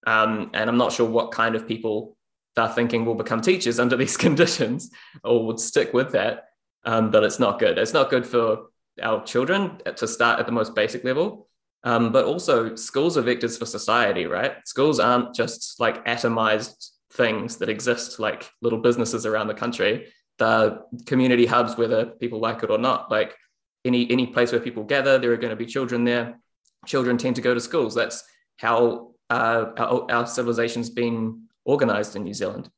[0.07, 2.17] Um, and I'm not sure what kind of people
[2.57, 4.91] are thinking will become teachers under these conditions
[5.25, 6.45] or would stick with that.
[6.85, 7.79] Um, but it's not good.
[7.79, 8.67] It's not good for
[9.03, 11.48] our children to start at the most basic level.
[11.85, 14.57] Um, but also, schools are vectors for society, right?
[14.67, 20.13] Schools aren't just like atomized things that exist like little businesses around the country.
[20.39, 23.11] They're community hubs, whether people like it or not.
[23.11, 23.37] Like
[23.85, 26.41] any any place where people gather, there are going to be children there.
[26.87, 27.95] Children tend to go to schools.
[27.95, 28.25] That's
[28.57, 32.71] how uh, our, our civilization's been organized in New Zealand.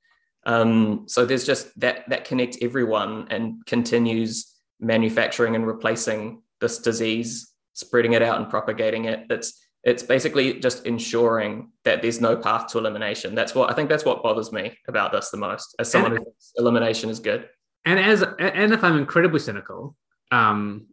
[0.45, 7.50] Um, so there's just that that connects everyone and continues manufacturing and replacing this disease
[7.75, 9.27] spreading it out and propagating it.
[9.31, 13.35] It's it's basically just ensuring that there's no path to elimination.
[13.35, 13.89] That's what I think.
[13.89, 15.75] That's what bothers me about this the most.
[15.79, 17.49] As someone and, who thinks elimination is good,
[17.85, 19.97] and as and if I'm incredibly cynical,
[20.31, 20.87] um,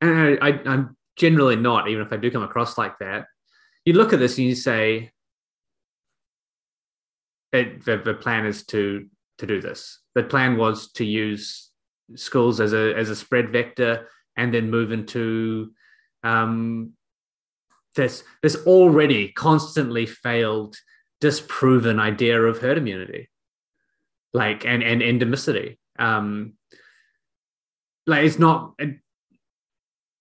[0.00, 3.26] and I, I, I'm generally not, even if I do come across like that.
[3.84, 5.10] You look at this and you say,
[7.52, 9.06] it, the, the plan is to
[9.38, 9.98] to do this.
[10.14, 11.70] The plan was to use
[12.16, 15.72] schools as a as a spread vector and then move into
[16.22, 16.92] um,
[17.94, 20.76] this this already constantly failed,
[21.20, 23.28] disproven idea of herd immunity,
[24.32, 25.78] like and and endemicity.
[25.98, 26.54] Um,
[28.06, 28.74] like it's not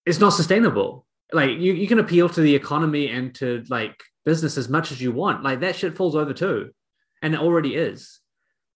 [0.06, 1.06] it's not sustainable.
[1.32, 5.00] Like you, you can appeal to the economy and to like business as much as
[5.00, 5.44] you want.
[5.44, 6.72] Like that shit falls over too,
[7.22, 8.20] and it already is.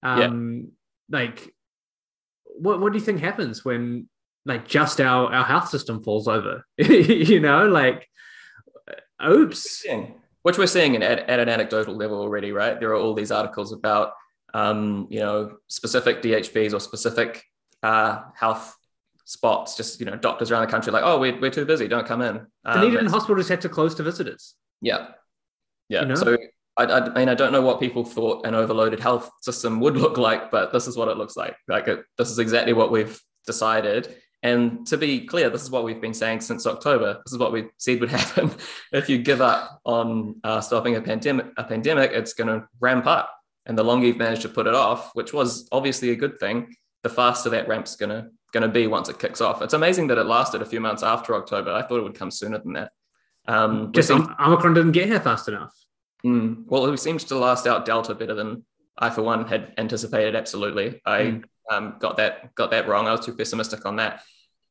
[0.04, 0.72] Um,
[1.10, 1.20] yeah.
[1.20, 1.54] Like,
[2.46, 4.08] what what do you think happens when
[4.46, 8.08] like just our our health system falls over you know like
[9.26, 9.86] oops
[10.42, 13.72] which we're seeing at, at an anecdotal level already right there are all these articles
[13.72, 14.14] about
[14.54, 17.44] um, you know specific dhbs or specific
[17.82, 18.76] uh, health
[19.26, 22.06] spots just you know doctors around the country like oh we're, we're too busy don't
[22.06, 25.08] come in um, and even hospitals had to close to visitors yeah
[25.90, 26.16] yeah you know?
[26.16, 26.38] so
[26.76, 30.18] I, I, mean, I don't know what people thought an overloaded health system would look
[30.18, 31.56] like, but this is what it looks like.
[31.68, 34.16] Like, it, this is exactly what we've decided.
[34.44, 37.22] And to be clear, this is what we've been saying since October.
[37.26, 38.52] This is what we said would happen.
[38.92, 43.08] if you give up on uh, stopping a pandemic, a pandemic, it's going to ramp
[43.08, 43.34] up.
[43.66, 46.76] And the longer you've managed to put it off, which was obviously a good thing,
[47.04, 49.64] the faster that ramp's going to going to be once it kicks off.
[49.64, 51.72] It's amazing that it lasted a few months after October.
[51.72, 52.92] I thought it would come sooner than that.
[53.48, 55.74] Um, Just Omicron didn't get here fast enough.
[56.26, 58.64] Mm, well, it seems to last out Delta better than
[58.98, 60.36] I, for one, had anticipated.
[60.36, 61.44] Absolutely, I mm.
[61.70, 63.08] um, got that got that wrong.
[63.08, 64.22] I was too pessimistic on that.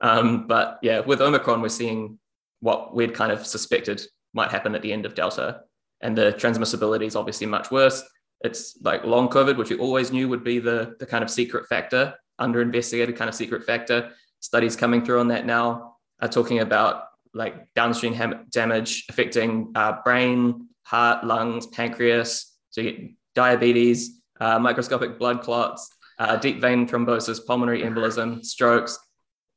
[0.02, 2.18] Um, but yeah, with Omicron, we're seeing
[2.60, 4.02] what we'd kind of suspected
[4.34, 5.62] might happen at the end of Delta.
[6.00, 8.02] And the transmissibility is obviously much worse.
[8.40, 11.66] It's like long COVID, which we always knew would be the, the kind of secret
[11.68, 14.10] factor, under investigated kind of secret factor.
[14.40, 18.14] Studies coming through on that now are talking about like downstream
[18.50, 22.56] damage affecting uh, brain, heart, lungs, pancreas.
[22.70, 25.88] So you get diabetes, uh, microscopic blood clots,
[26.18, 28.98] uh, deep vein thrombosis, pulmonary embolism, strokes,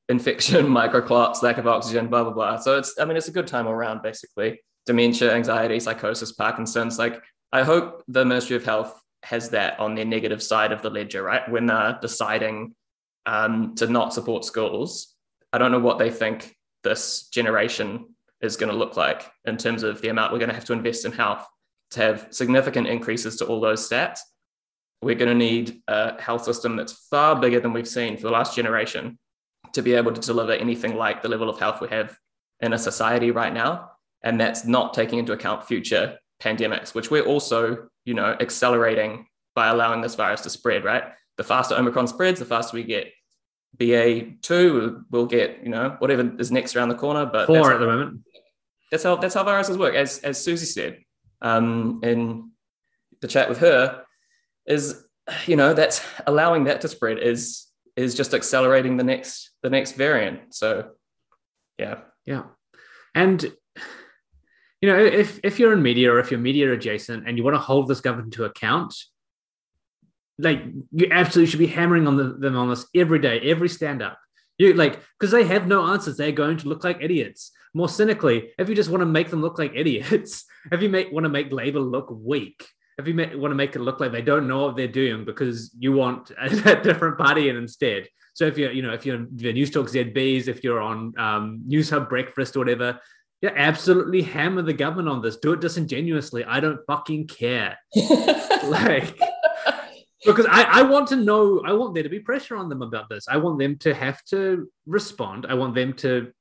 [0.09, 2.57] infection, microclots, lack of oxygen, blah, blah, blah.
[2.57, 4.61] So it's, I mean, it's a good time around, basically.
[4.85, 6.99] Dementia, anxiety, psychosis, Parkinson's.
[6.99, 10.89] Like, I hope the Ministry of Health has that on their negative side of the
[10.89, 11.49] ledger, right?
[11.49, 12.75] When they're deciding
[13.25, 15.15] um, to not support schools,
[15.51, 19.81] I don't know what they think this generation is going to look like in terms
[19.81, 21.47] of the amount we're going to have to invest in health
[21.91, 24.19] to have significant increases to all those stats.
[25.01, 28.31] We're going to need a health system that's far bigger than we've seen for the
[28.31, 29.17] last generation
[29.75, 32.17] to be able to deliver anything like the level of health we have
[32.61, 33.91] in a society right now.
[34.23, 39.67] And that's not taking into account future pandemics, which we're also, you know, accelerating by
[39.67, 41.03] allowing this virus to spread, right?
[41.37, 43.11] The faster Omicron spreads, the faster we get
[43.77, 47.25] BA2, we'll get, you know, whatever is next around the corner.
[47.25, 48.21] But four at the moment.
[48.91, 49.93] That's how that's how viruses work.
[49.93, 50.99] As as Siouxsie said
[51.41, 52.51] um, in
[53.19, 54.03] the chat with her,
[54.65, 55.03] is
[55.45, 59.93] you know, that's allowing that to spread is is just accelerating the next the next
[59.93, 60.53] variant.
[60.53, 60.91] So
[61.79, 62.01] Yeah.
[62.25, 62.43] Yeah.
[63.15, 63.41] And
[64.79, 67.55] you know, if if you're in media or if you're media adjacent and you want
[67.55, 68.93] to hold this government to account,
[70.37, 74.03] like you absolutely should be hammering on the, them on this every day, every stand
[74.03, 74.19] up.
[74.59, 76.17] You like because they have no answers.
[76.17, 77.51] They're going to look like idiots.
[77.73, 81.11] More cynically, if you just want to make them look like idiots, if you make
[81.11, 82.67] want to make Labor look weak,
[82.99, 85.73] if you want to make it look like they don't know what they're doing because
[85.79, 86.45] you want a,
[86.79, 88.07] a different party in instead.
[88.35, 92.09] So if you're, you know, if you're the Newstalk ZBs, if you're on um, Newshub
[92.09, 92.99] Breakfast or whatever,
[93.41, 95.37] yeah, absolutely hammer the government on this.
[95.37, 96.43] Do it disingenuously.
[96.43, 97.77] I don't fucking care.
[98.65, 99.17] like
[100.25, 103.09] because I, I want to know, I want there to be pressure on them about
[103.09, 103.25] this.
[103.29, 105.45] I want them to have to respond.
[105.47, 106.31] I want them to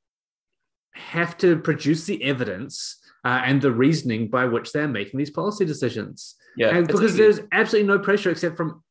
[0.95, 5.65] have to produce the evidence uh, and the reasoning by which they're making these policy
[5.65, 6.37] decisions.
[6.57, 8.84] Yeah, and because there's absolutely no pressure except from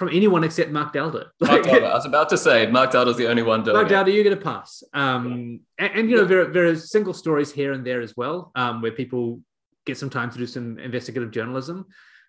[0.00, 1.26] from anyone except Marc Daalder.
[1.42, 1.90] Marc Daalder.
[1.90, 3.92] I was about to say Marc Daalder's the only one doing Mark it.
[3.92, 4.82] Daalder, you get a pass.
[4.94, 8.16] Um, and, and, you know there are, there are single stories here and there as
[8.16, 9.42] well um, where people
[9.84, 11.84] get some time to do some investigative journalism.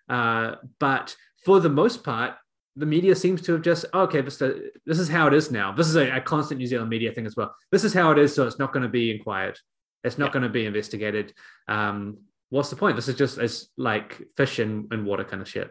[0.06, 2.34] Uh, but for the most part,
[2.76, 5.72] the media seems to have just oh, okay, this, this is how it is now.
[5.72, 7.54] This is a, a, constant New Zealand media thing as well.
[7.70, 9.58] This is how it is, so it's not going to be inquired.
[10.04, 10.32] It's not yeah.
[10.32, 11.32] going to be investigated.
[11.68, 12.18] Um,
[12.50, 12.96] what's the point?
[12.96, 15.70] This is just as like fish in, in water kind of shit.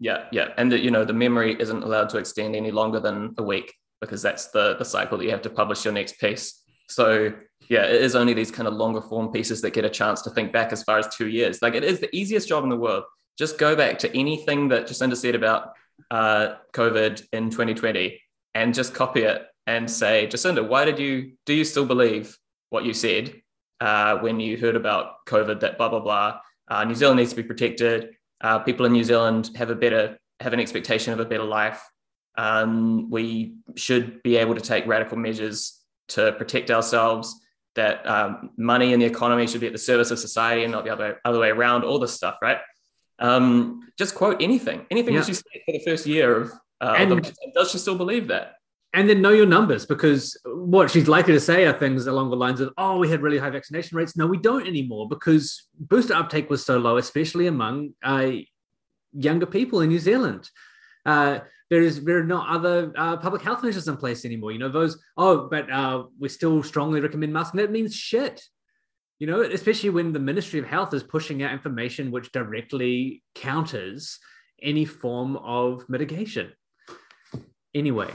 [0.00, 3.34] Yeah, yeah, and the, you know the memory isn't allowed to extend any longer than
[3.38, 6.62] a week because that's the the cycle that you have to publish your next piece.
[6.88, 7.32] So
[7.68, 10.30] yeah, it is only these kind of longer form pieces that get a chance to
[10.30, 11.60] think back as far as two years.
[11.60, 13.04] Like it is the easiest job in the world.
[13.38, 15.72] Just go back to anything that Jacinda said about
[16.10, 18.20] uh, COVID in 2020
[18.54, 22.36] and just copy it and say, Jacinda, why did you do you still believe
[22.70, 23.34] what you said
[23.80, 25.60] uh, when you heard about COVID?
[25.60, 26.40] That blah blah blah.
[26.68, 30.18] Uh, New Zealand needs to be protected uh, people in New Zealand have a better
[30.40, 31.82] have an expectation of a better life.
[32.36, 37.34] Um, we should be able to take radical measures to protect ourselves.
[37.74, 40.84] That um, money in the economy should be at the service of society and not
[40.84, 41.84] the other other way around.
[41.84, 42.58] All this stuff, right?
[43.18, 45.20] Um, just quote anything, anything yeah.
[45.20, 46.52] that she said for the first year of.
[46.80, 48.54] Uh, and, the, does she still believe that?
[48.94, 52.36] And then know your numbers because what she's likely to say are things along the
[52.36, 54.16] lines of, oh, we had really high vaccination rates.
[54.16, 58.30] No, we don't anymore because booster uptake was so low, especially among uh,
[59.12, 60.48] younger people in New Zealand.
[61.04, 64.52] Uh, there is there are no other uh, public health measures in place anymore.
[64.52, 64.98] You know those.
[65.18, 67.60] Oh, but uh, we still strongly recommend masking.
[67.60, 68.42] That means shit.
[69.18, 74.18] You know, especially when the Ministry of Health is pushing out information which directly counters
[74.62, 76.52] any form of mitigation.
[77.74, 78.10] Anyway,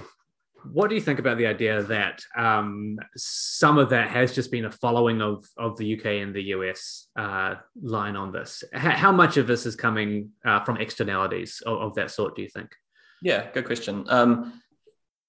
[0.71, 4.65] what do you think about the idea that um, some of that has just been
[4.65, 8.63] a following of, of the UK and the US uh, line on this?
[8.73, 12.41] H- how much of this is coming uh, from externalities of, of, that sort, do
[12.41, 12.76] you think?
[13.21, 14.06] Yeah, good question.
[14.08, 14.62] Um,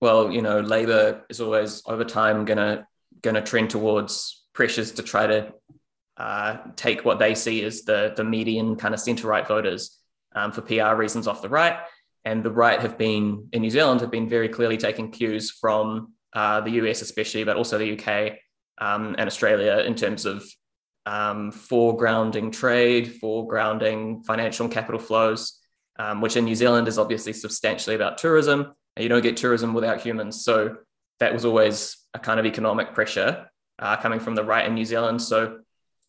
[0.01, 2.87] well, you know, Labour is always over time gonna
[3.23, 5.53] gonna trend towards pressures to try to
[6.17, 9.99] uh, take what they see as the the median kind of centre right voters
[10.35, 11.79] um, for PR reasons off the right
[12.25, 16.15] and the right have been in New Zealand have been very clearly taking cues from
[16.33, 18.39] uh, the US, especially, but also the UK
[18.79, 20.45] um, and Australia in terms of
[21.07, 25.61] um, foregrounding trade, foregrounding financial and capital flows,
[25.99, 28.75] um, which in New Zealand is obviously substantially about tourism.
[28.99, 30.45] You don't get tourism without humans.
[30.45, 30.77] So
[31.21, 34.85] that was always a kind of economic pressure uh, coming from the right in New
[34.85, 35.21] Zealand.
[35.21, 35.61] So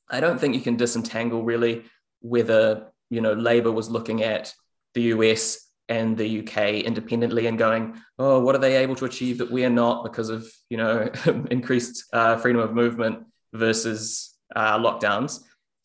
[0.10, 1.84] I don't think you can disentangle really
[2.22, 4.54] whether you know Labor was looking at
[4.94, 9.38] the US and the UK independently and going, oh, what are they able to achieve
[9.38, 11.10] that we are not because of you know
[11.52, 15.42] increased uh, freedom of movement versus uh, lockdowns,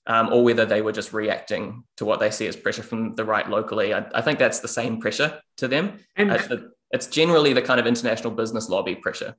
[0.06, 3.24] um, or whether they were just reacting to what they see as pressure from the
[3.24, 3.94] right locally.
[3.94, 5.98] I, I think that's the same pressure to them.
[6.16, 9.36] And it's, the, it's generally the kind of international business lobby pressure.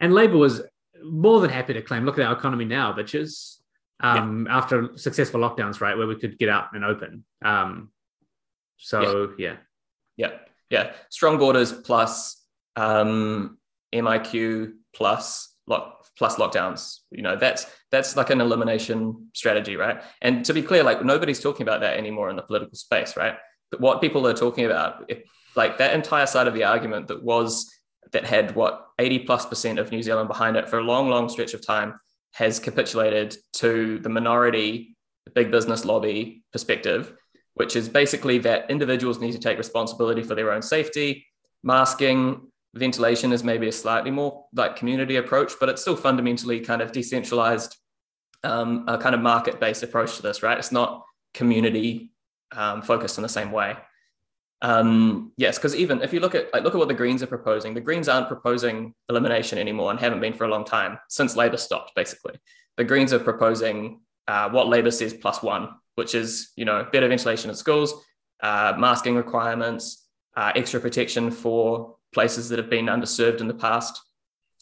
[0.00, 0.62] And Labor was
[1.02, 3.58] more than happy to claim, look at our economy now, bitches.
[4.00, 4.56] Um, yeah.
[4.56, 7.24] After successful lockdowns, right, where we could get out and open.
[7.44, 7.90] Um,
[8.76, 9.50] so yeah.
[9.50, 9.56] yeah.
[10.16, 10.32] Yeah,
[10.70, 10.92] yeah.
[11.10, 12.42] Strong borders plus
[12.76, 13.58] um,
[13.94, 16.98] MIQ plus lock, plus lockdowns.
[17.10, 20.02] You know, that's that's like an elimination strategy, right?
[20.22, 23.36] And to be clear, like nobody's talking about that anymore in the political space, right?
[23.70, 25.22] But what people are talking about, if,
[25.56, 27.70] like that entire side of the argument that was
[28.12, 31.28] that had what 80 plus percent of New Zealand behind it for a long, long
[31.28, 31.98] stretch of time
[32.32, 37.14] has capitulated to the minority, the big business lobby perspective
[37.54, 41.26] which is basically that individuals need to take responsibility for their own safety.
[41.62, 46.82] Masking, ventilation is maybe a slightly more like community approach, but it's still fundamentally kind
[46.82, 47.76] of decentralized,
[48.42, 50.58] um, a kind of market based approach to this, right?
[50.58, 52.12] It's not community
[52.52, 53.76] um, focused in the same way.
[54.62, 57.26] Um, yes, because even if you look at like look at what the Greens are
[57.26, 61.36] proposing, the Greens aren't proposing elimination anymore and haven't been for a long time since
[61.36, 61.94] Labor stopped.
[61.94, 62.34] Basically,
[62.76, 67.08] the Greens are proposing uh, what Labor says plus one, which is you know better
[67.08, 67.94] ventilation in schools,
[68.42, 74.00] uh, masking requirements, uh, extra protection for places that have been underserved in the past,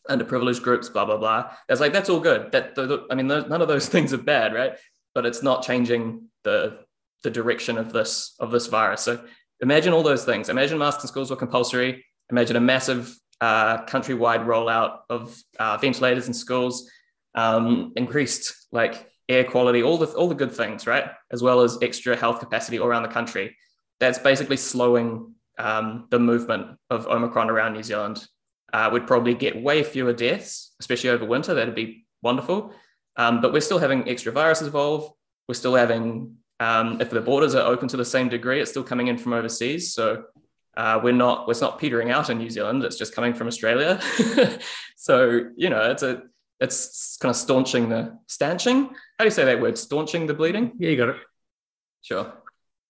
[0.08, 1.52] underprivileged groups, blah blah blah.
[1.68, 2.52] It's like that's all good.
[2.52, 4.72] That the, the, I mean, none of those things are bad, right?
[5.14, 6.80] But it's not changing the
[7.22, 9.02] the direction of this of this virus.
[9.02, 9.24] So
[9.60, 10.48] imagine all those things.
[10.48, 12.04] Imagine masks in schools were compulsory.
[12.30, 16.88] Imagine a massive uh, countrywide rollout of uh, ventilators in schools,
[17.34, 21.04] um, increased like air quality, all the all the good things, right?
[21.30, 23.56] As well as extra health capacity all around the country.
[24.00, 28.26] That's basically slowing um, the movement of Omicron around New Zealand.
[28.72, 31.54] Uh, we'd probably get way fewer deaths, especially over winter.
[31.54, 32.72] That'd be wonderful.
[33.16, 35.12] Um, but we're still having extra viruses evolve.
[35.46, 38.82] We're still having, um, if the borders are open to the same degree, it's still
[38.82, 39.92] coming in from overseas.
[39.92, 40.24] So
[40.76, 42.82] uh, we're not we're not petering out in New Zealand.
[42.82, 44.00] It's just coming from Australia.
[44.96, 46.22] so you know, it's a
[46.62, 48.84] it's kind of staunching the stanching.
[48.84, 49.76] How do you say that word?
[49.76, 50.72] Staunching the bleeding.
[50.78, 51.16] Yeah, you got it.
[52.02, 52.32] Sure.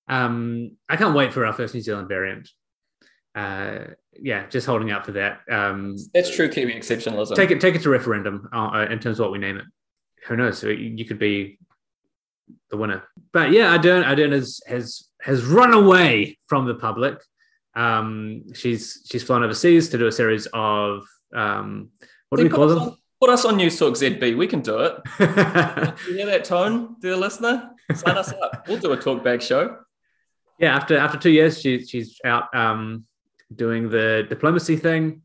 [0.08, 2.50] Um, I can't wait for our first New Zealand variant.
[3.34, 3.78] Uh,
[4.20, 5.40] yeah, just holding out for that.
[5.50, 7.34] Um, That's true Kiwi exceptionalism.
[7.34, 9.64] Take it, take it to referendum uh, in terms of what we name it.
[10.26, 10.62] Who knows?
[10.62, 11.58] You could be
[12.70, 13.04] the winner.
[13.32, 17.18] But yeah, Ardern, Ardern has has has run away from the public.
[17.74, 21.04] Um, she's she's flown overseas to do a series of
[21.34, 21.90] um,
[22.28, 22.96] what do we call them?
[23.22, 24.36] Put us on News Talk ZB.
[24.36, 24.94] We can do it.
[26.08, 27.70] you hear that tone, dear listener?
[27.94, 28.66] Sign us up.
[28.66, 29.76] We'll do a talkback show.
[30.58, 33.04] Yeah, after after two years, she, she's out um,
[33.54, 35.22] doing the diplomacy thing.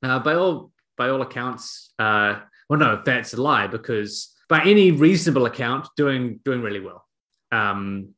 [0.00, 2.38] Uh, by all by all accounts, uh,
[2.70, 7.04] well, no, that's a lie because by any reasonable account, doing doing really well.
[7.50, 8.10] Um,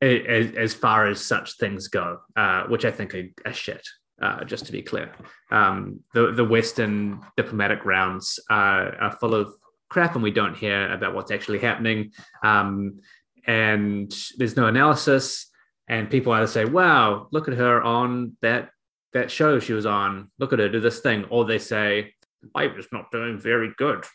[0.00, 3.86] as, as far as such things go, uh, which I think are, are shit.
[4.20, 5.10] Uh, just to be clear,
[5.50, 9.54] um, the the Western diplomatic rounds are, are, full of
[9.88, 12.12] crap, and we don't hear about what's actually happening.
[12.44, 13.00] Um,
[13.46, 15.50] and there's no analysis
[15.90, 18.70] and people either say, "Wow, look at her on that
[19.12, 20.30] that show she was on.
[20.38, 22.14] Look at her do this thing," or they say,
[22.54, 24.06] "I was not doing very good."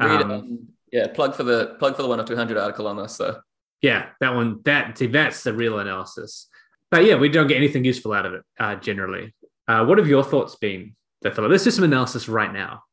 [0.00, 3.14] Um, yeah, plug for the plug for the one of two hundred article on this.
[3.14, 3.38] So
[3.82, 6.48] yeah, that one that see that's the real analysis.
[6.96, 9.34] But yeah, we don't get anything useful out of it uh, generally.
[9.68, 11.50] Uh, what have your thoughts been, Philip?
[11.50, 12.84] Let's do some analysis right now.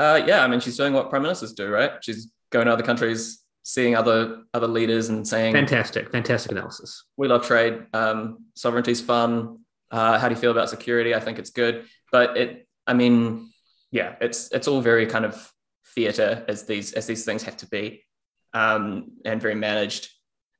[0.00, 1.92] Uh, yeah, I mean, she's doing what prime ministers do, right?
[2.02, 7.26] She's going to other countries, seeing other other leaders and saying fantastic fantastic analysis we
[7.26, 9.60] love trade um, sovereignty's fun
[9.90, 13.50] uh, how do you feel about security i think it's good but it i mean
[13.90, 15.50] yeah it's it's all very kind of
[15.94, 18.04] theater as these as these things have to be
[18.52, 20.10] um, and very managed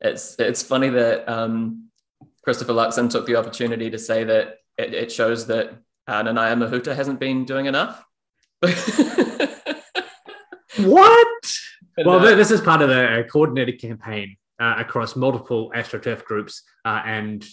[0.01, 1.89] it's it's funny that um,
[2.43, 5.75] christopher luxon took the opportunity to say that it, it shows that
[6.07, 8.05] uh, mahuta hasn't been doing enough
[10.79, 11.29] what
[11.99, 17.03] well, uh, this is part of a, coordinated campaign uh, across multiple AstroTurf groups uh,
[17.05, 17.45] and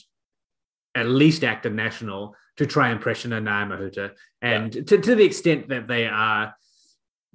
[0.95, 4.11] at least Active National to try and pressure Nanaia Mahuta.
[4.41, 4.81] And yeah.
[4.83, 6.53] to, to the extent that they are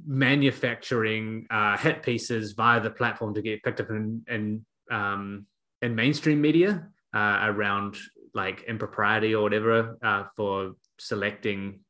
[0.07, 5.47] manufacturing uh, hit pieces via the platform to get picked up in, in, um,
[5.83, 7.97] in mainstream media uh, around
[8.35, 11.81] like impropriety or whatever uh, for selecting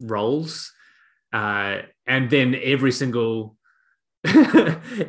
[0.00, 0.72] roles.
[1.32, 3.56] and then every single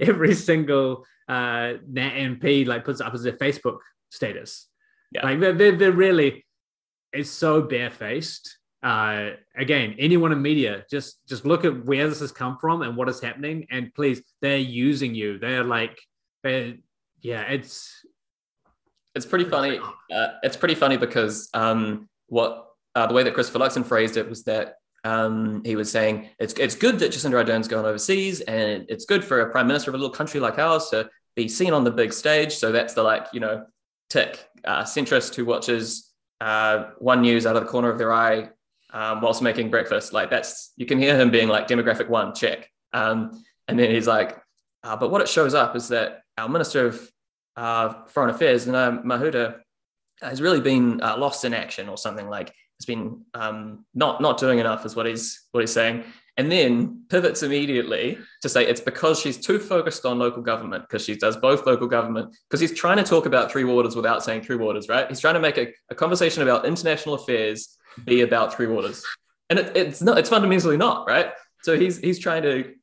[0.01, 4.67] every single uh, Nat MP like puts it up as a Facebook status.
[5.11, 5.25] Yeah.
[5.25, 6.45] Like they're, they're, they're really,
[7.13, 8.57] it's so barefaced.
[8.83, 12.95] Uh, again, anyone in media, just just look at where this has come from and
[12.95, 15.39] what is happening, and please, they're using you.
[15.39, 15.97] They're like,
[16.47, 16.75] they're,
[17.21, 18.05] yeah, it's
[19.15, 19.79] it's pretty funny.
[20.11, 24.29] Uh, it's pretty funny because um, what uh, the way that Christopher Luxon phrased it
[24.29, 28.85] was that um, he was saying it's it's good that Jacinda Ardern's going overseas, and
[28.89, 31.73] it's good for a prime minister of a little country like ours to be seen
[31.73, 32.53] on the big stage.
[32.53, 33.65] So that's the like you know
[34.09, 38.49] tick uh, centrist who watches uh, One News out of the corner of their eye
[38.93, 40.13] um, whilst making breakfast.
[40.13, 44.07] Like that's you can hear him being like demographic one check, um, and then he's
[44.07, 44.37] like,
[44.83, 47.11] uh, but what it shows up is that our minister of
[47.55, 49.59] uh, foreign affairs, Nanaia Mahuta,
[50.21, 54.37] has really been uh, lost in action or something like has been um, not not
[54.37, 56.03] doing enough, is what he's what he's saying,
[56.37, 61.03] and then pivots immediately to say it's because she's too focused on local government because
[61.03, 64.41] she does both local government because he's trying to talk about three waters without saying
[64.41, 65.07] three waters, right?
[65.07, 69.03] He's trying to make a, a conversation about international affairs be about three waters,
[69.49, 70.19] and it, it's not.
[70.19, 71.31] It's fundamentally not, right?
[71.63, 72.73] So he's he's trying to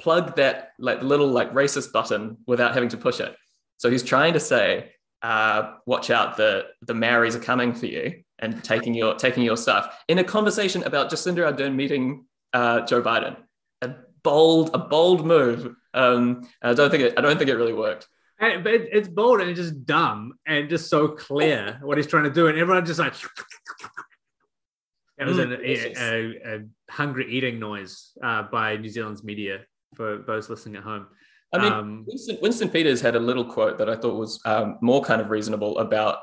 [0.00, 3.36] plug that like little like racist button without having to push it.
[3.76, 4.92] So he's trying to say
[5.22, 9.56] uh, watch out, the the Maoris are coming for you and taking your taking your
[9.56, 10.02] stuff.
[10.08, 13.36] In a conversation about Jacinda Ardern meeting uh, Joe Biden,
[13.82, 15.74] a bold a bold move.
[15.92, 18.08] Um, I don't think it I don't think it really worked.
[18.38, 22.06] And, but it, it's bold and it's just dumb and just so clear what he's
[22.06, 23.14] trying to do, and everyone just like.
[25.18, 30.18] It was mm, a, a, a, hungry eating noise uh, by New Zealand's media for
[30.18, 31.06] those listening at home.
[31.52, 34.78] I mean, um, Winston, Winston, Peters had a little quote that I thought was um,
[34.80, 36.18] more kind of reasonable about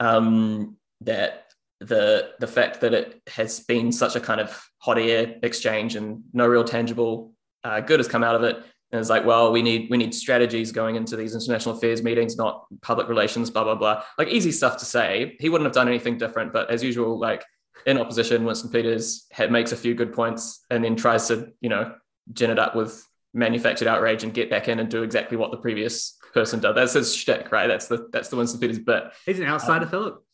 [0.00, 1.44] um, that
[1.80, 6.22] the the fact that it has been such a kind of hot air exchange and
[6.32, 8.56] no real tangible uh, good has come out of it.
[8.92, 12.36] And it's like, well, we need we need strategies going into these international affairs meetings,
[12.36, 14.02] not public relations, blah blah blah.
[14.18, 15.36] Like easy stuff to say.
[15.38, 17.44] He wouldn't have done anything different, but as usual, like
[17.86, 21.68] in opposition, Winston Peters had, makes a few good points and then tries to you
[21.68, 21.94] know
[22.32, 25.56] gin it up with manufactured outrage and get back in and do exactly what the
[25.56, 26.74] previous person did.
[26.74, 27.66] That's his shtick, right?
[27.66, 29.04] That's the that's the Winston Peters bit.
[29.26, 30.24] He's an outsider, um, Philip.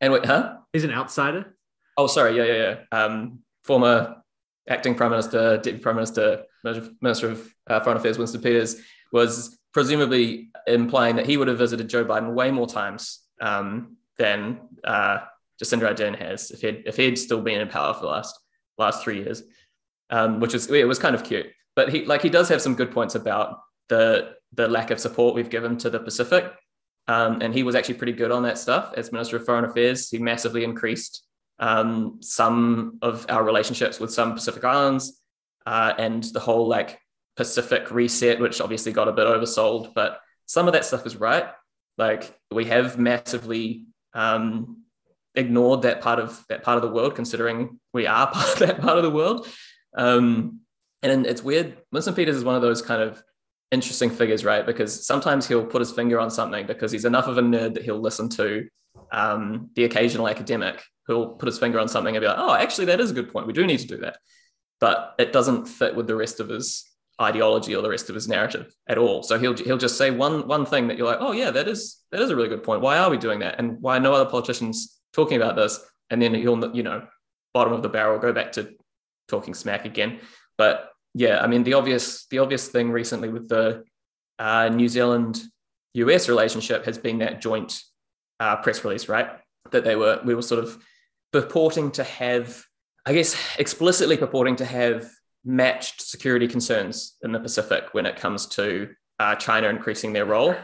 [0.00, 0.58] And wait, huh?
[0.72, 1.56] He's an outsider.
[1.96, 2.36] Oh, sorry.
[2.36, 3.04] Yeah, yeah, yeah.
[3.04, 4.22] Um, former
[4.68, 6.44] acting prime minister, deputy prime minister,
[7.00, 8.80] minister of uh, foreign affairs, Winston Peters,
[9.12, 14.60] was presumably implying that he would have visited Joe Biden way more times um, than
[14.84, 15.18] uh,
[15.62, 18.38] Jacinda Ardern has if he if he had still been in power for the last
[18.76, 19.42] last three years,
[20.10, 21.46] um, which was it was kind of cute.
[21.76, 25.34] But he like he does have some good points about the the lack of support
[25.34, 26.52] we've given to the Pacific.
[27.06, 30.10] Um, and he was actually pretty good on that stuff as Minister of Foreign Affairs.
[30.10, 31.24] He massively increased
[31.58, 35.20] um, some of our relationships with some Pacific islands
[35.64, 36.98] uh, and the whole like
[37.36, 39.94] Pacific reset, which obviously got a bit oversold.
[39.94, 41.46] But some of that stuff is right.
[41.96, 44.82] Like we have massively um,
[45.34, 48.80] ignored that part of that part of the world, considering we are part of that
[48.80, 49.48] part of the world.
[49.98, 50.60] Um,
[51.02, 51.76] and it's weird.
[51.92, 53.22] Winston Peters is one of those kind of
[53.70, 54.64] interesting figures, right?
[54.64, 57.84] Because sometimes he'll put his finger on something because he's enough of a nerd that
[57.84, 58.66] he'll listen to
[59.12, 62.86] um, the occasional academic who'll put his finger on something and be like, oh, actually,
[62.86, 63.46] that is a good point.
[63.46, 64.16] We do need to do that.
[64.80, 66.84] But it doesn't fit with the rest of his
[67.20, 69.22] ideology or the rest of his narrative at all.
[69.22, 71.98] So he'll he'll just say one one thing that you're like, oh yeah, that is
[72.12, 72.80] that is a really good point.
[72.80, 73.56] Why are we doing that?
[73.58, 75.80] And why no other politicians talking about this?
[76.10, 77.06] And then he'll you know
[77.54, 78.72] bottom of the barrel go back to
[79.28, 80.20] talking smack again.
[80.56, 83.84] But yeah, I mean the obvious the obvious thing recently with the
[84.38, 85.42] uh, New Zealand
[85.94, 87.80] US relationship has been that joint
[88.40, 89.28] uh, press release, right?
[89.70, 90.78] That they were we were sort of
[91.32, 92.62] purporting to have,
[93.04, 95.10] I guess, explicitly purporting to have
[95.44, 100.54] matched security concerns in the Pacific when it comes to uh, China increasing their role.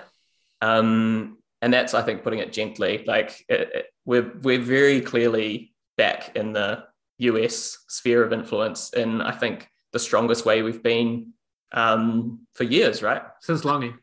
[0.61, 3.05] Um, and that's, I think, putting it gently.
[3.07, 6.85] Like it, it, we're we're very clearly back in the
[7.19, 11.33] US sphere of influence, in, I think the strongest way we've been
[11.73, 13.23] um, for years, right?
[13.41, 13.95] Since Lange.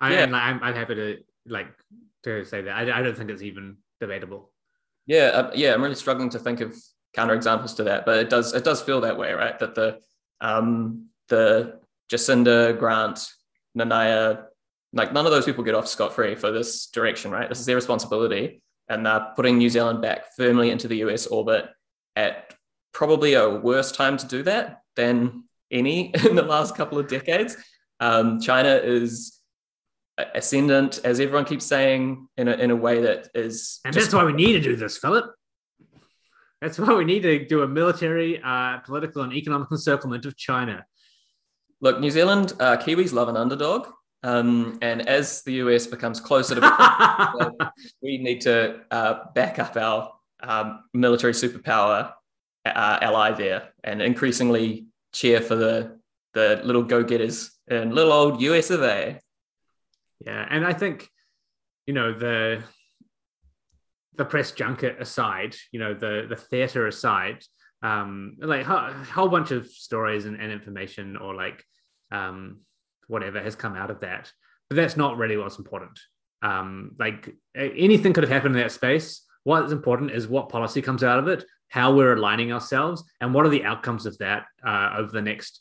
[0.00, 0.24] I, yeah.
[0.24, 1.68] I'm, I'm happy to like
[2.24, 2.76] to say that.
[2.76, 4.50] I, I don't think it's even debatable.
[5.06, 6.76] Yeah, uh, yeah, I'm really struggling to think of
[7.16, 9.58] counterexamples to that, but it does it does feel that way, right?
[9.58, 10.00] That the
[10.40, 11.80] um, the
[12.10, 13.26] Jacinda Grant,
[13.76, 14.46] Nanaia,
[14.92, 17.48] like none of those people get off scot free for this direction, right?
[17.48, 21.68] This is their responsibility, and they're putting New Zealand back firmly into the US orbit
[22.16, 22.54] at
[22.92, 27.56] probably a worse time to do that than any in the last couple of decades.
[28.00, 29.40] Um, China is
[30.34, 33.80] ascendant, as everyone keeps saying, in a, in a way that is.
[33.84, 35.32] And that's why we need to do this, Philip.
[36.60, 40.84] That's why we need to do a military, uh, political, and economic encirclement of China.
[41.80, 43.88] Look, New Zealand, uh, Kiwis love an underdog.
[44.22, 47.70] Um, and as the US becomes closer to,
[48.02, 50.12] we need to uh, back up our
[50.42, 52.12] um, military superpower
[52.64, 55.98] uh, ally there and increasingly cheer for the
[56.34, 59.20] the little go-getters in little old US of A.
[60.24, 61.08] Yeah, and I think
[61.86, 62.62] you know the
[64.16, 67.44] the press junket aside, you know the the theater aside,
[67.82, 71.64] um, like a whole bunch of stories and, and information or like
[72.10, 72.60] um,
[73.08, 74.32] whatever has come out of that,
[74.68, 75.98] but that's not really what's important.
[76.40, 79.22] Um, like anything could have happened in that space.
[79.44, 83.46] What's important is what policy comes out of it, how we're aligning ourselves, and what
[83.46, 85.60] are the outcomes of that uh, over the next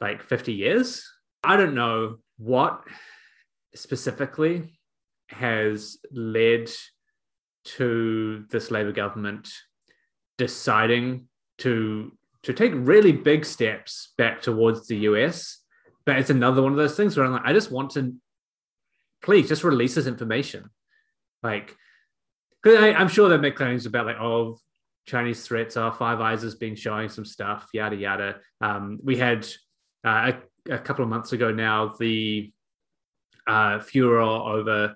[0.00, 1.04] like 50 years.
[1.42, 2.82] I don't know what
[3.74, 4.78] specifically
[5.28, 6.70] has led
[7.64, 9.50] to this Labour government
[10.38, 11.28] deciding
[11.58, 12.12] to
[12.44, 15.58] to take really big steps back towards the US.
[16.06, 18.14] But it's another one of those things where I'm like, I just want to
[19.22, 20.70] please just release this information.
[21.42, 21.76] Like,
[22.62, 24.58] because I'm sure they make claims about like, oh,
[25.06, 28.36] Chinese threats are Five Eyes has been showing some stuff, yada yada.
[28.60, 29.46] Um, we had
[30.04, 30.32] uh,
[30.68, 32.52] a, a, couple of months ago now the
[33.46, 34.94] uh, furor over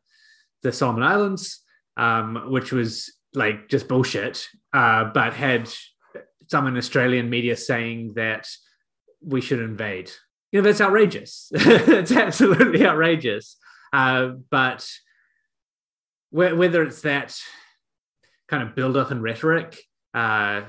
[0.62, 1.60] the Solomon Islands,
[1.96, 5.68] um, which was like just bullshit, uh, but had
[6.48, 8.46] some in Australian media saying that
[9.22, 10.10] we should invade.
[10.50, 11.50] You know, that's outrageous.
[11.54, 13.56] it's absolutely outrageous.
[13.92, 14.86] Uh, but
[16.32, 17.38] whether it's that
[18.48, 19.78] kind of build up in rhetoric
[20.14, 20.62] uh,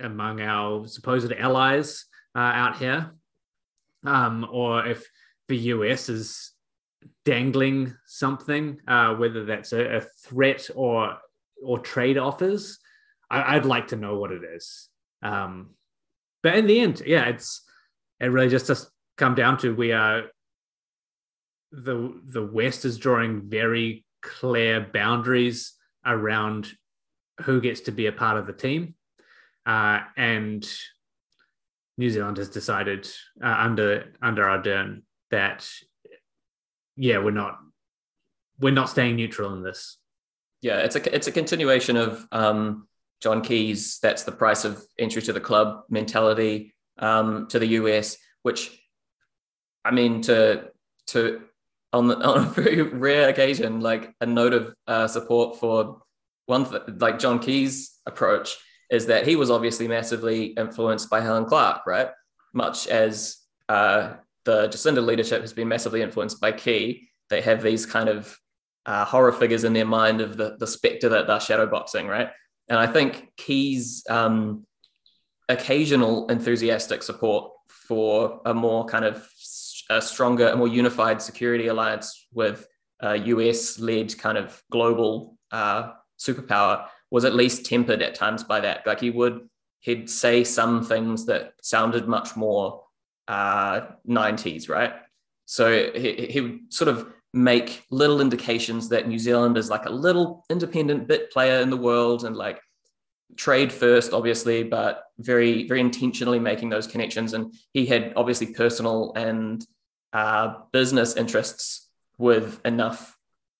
[0.00, 3.12] among our supposed allies uh, out here,
[4.04, 5.06] um, or if
[5.48, 6.52] the US is
[7.26, 11.18] dangling something, uh, whether that's a, a, threat or
[11.62, 12.78] or trade offers,
[13.30, 14.88] I, would like to know what it is.
[15.22, 15.74] Um,
[16.42, 17.62] but in the end, yeah, it's
[18.20, 20.24] it really just does come down to we are
[21.72, 26.72] the the West is drawing very clear boundaries around
[27.42, 28.94] who gets to be a part of the team,
[29.66, 30.68] uh, and
[31.98, 33.08] New Zealand has decided
[33.42, 35.68] uh, under under Ardern that
[36.96, 37.58] yeah we're not
[38.58, 39.98] we're not staying neutral in this.
[40.62, 42.88] Yeah, it's a it's a continuation of um,
[43.20, 48.16] John Key's "that's the price of entry to the club" mentality um, to the US,
[48.42, 48.70] which
[49.84, 50.68] I mean to
[51.08, 51.42] to
[51.92, 56.02] on, the, on a very rare occasion, like a note of uh, support for
[56.46, 58.56] one, th- like John Key's approach
[58.90, 62.08] is that he was obviously massively influenced by Helen Clark, right?
[62.52, 63.36] Much as
[63.68, 64.14] uh,
[64.44, 67.08] the Jacinda leadership has been massively influenced by Key.
[67.28, 68.36] They have these kind of
[68.86, 72.30] uh, horror figures in their mind of the, the specter that they're shadowboxing, right?
[72.68, 74.66] And I think Key's um,
[75.48, 79.28] occasional enthusiastic support for a more kind of
[79.90, 82.66] a stronger, a more unified security alliance with
[83.00, 88.60] a US led kind of global uh, superpower was at least tempered at times by
[88.60, 88.86] that.
[88.86, 89.48] Like he would,
[89.80, 92.84] he'd say some things that sounded much more
[93.26, 94.92] uh, 90s, right?
[95.46, 99.90] So he, he would sort of make little indications that New Zealand is like a
[99.90, 102.60] little independent bit player in the world and like
[103.36, 107.34] trade first, obviously, but very, very intentionally making those connections.
[107.34, 109.64] And he had obviously personal and
[110.12, 111.88] uh, business interests
[112.18, 113.16] with enough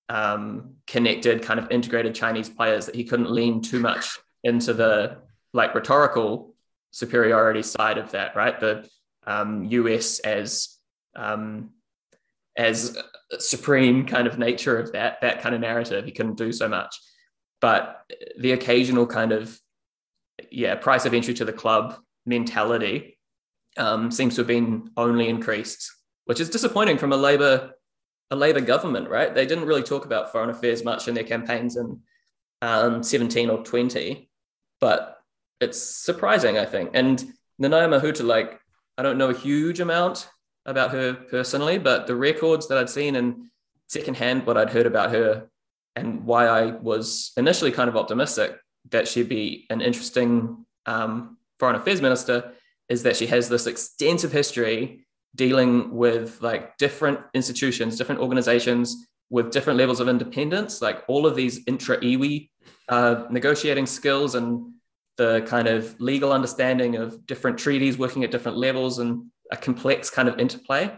[0.09, 5.19] um, connected, kind of integrated Chinese players that he couldn't lean too much into the
[5.53, 6.55] like rhetorical
[6.91, 8.59] superiority side of that, right?
[8.59, 8.89] The
[9.27, 10.77] um, US as
[11.15, 11.71] um,
[12.57, 12.97] as
[13.39, 16.05] supreme kind of nature of that that kind of narrative.
[16.05, 16.99] He couldn't do so much,
[17.61, 18.03] but
[18.39, 19.59] the occasional kind of
[20.51, 21.97] yeah price of entry to the club
[22.27, 23.19] mentality
[23.77, 25.93] um, seems to have been only increased,
[26.31, 27.73] which is disappointing from a Labor
[28.31, 29.35] a Labor government, right?
[29.35, 31.99] They didn't really talk about foreign affairs much in their campaigns in
[32.63, 34.31] um, 17 or 20,
[34.81, 35.19] but
[35.61, 36.91] it's surprising, I think.
[36.95, 37.19] And
[37.61, 38.61] Nanaia Mahuta, like,
[38.97, 40.31] I don't know a huge amount
[40.67, 43.47] about her personally, but the records that I'd seen and
[43.89, 45.49] secondhand what I'd heard about her
[45.97, 48.57] and why I was initially kind of optimistic
[48.91, 52.53] that she'd be an interesting um, foreign affairs minister
[52.89, 59.53] is that she has this extensive history dealing with like different institutions, different organizations with
[59.53, 62.51] different levels of independence, like all of these intra iwi
[62.89, 64.73] uh, negotiating skills and
[65.17, 70.11] the kind of legal understanding of different treaties working at different levels and a complex
[70.11, 70.91] kind of interplay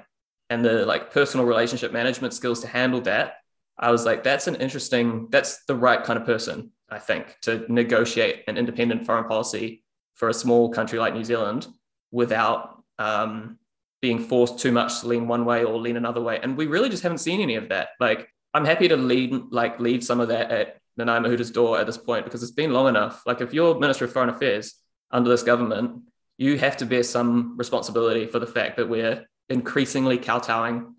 [0.49, 3.35] and the like personal relationship management skills to handle that.
[3.79, 7.65] I was like, that's an interesting, that's the right kind of person, I think, to
[7.69, 9.83] negotiate an independent foreign policy
[10.15, 11.67] for a small country like New Zealand
[12.11, 13.59] without um,
[14.03, 16.39] being forced too much to lean one way or lean another way.
[16.43, 17.91] And we really just haven't seen any of that.
[18.01, 21.87] Like, I'm happy to lead, like, leave some of that at Nanaia Mahuta's door at
[21.87, 23.23] this point because it's been long enough.
[23.25, 24.75] Like, if you're Minister of Foreign Affairs
[25.11, 26.03] under this government,
[26.37, 30.95] you have to bear some responsibility for the fact that we're increasingly kowtowing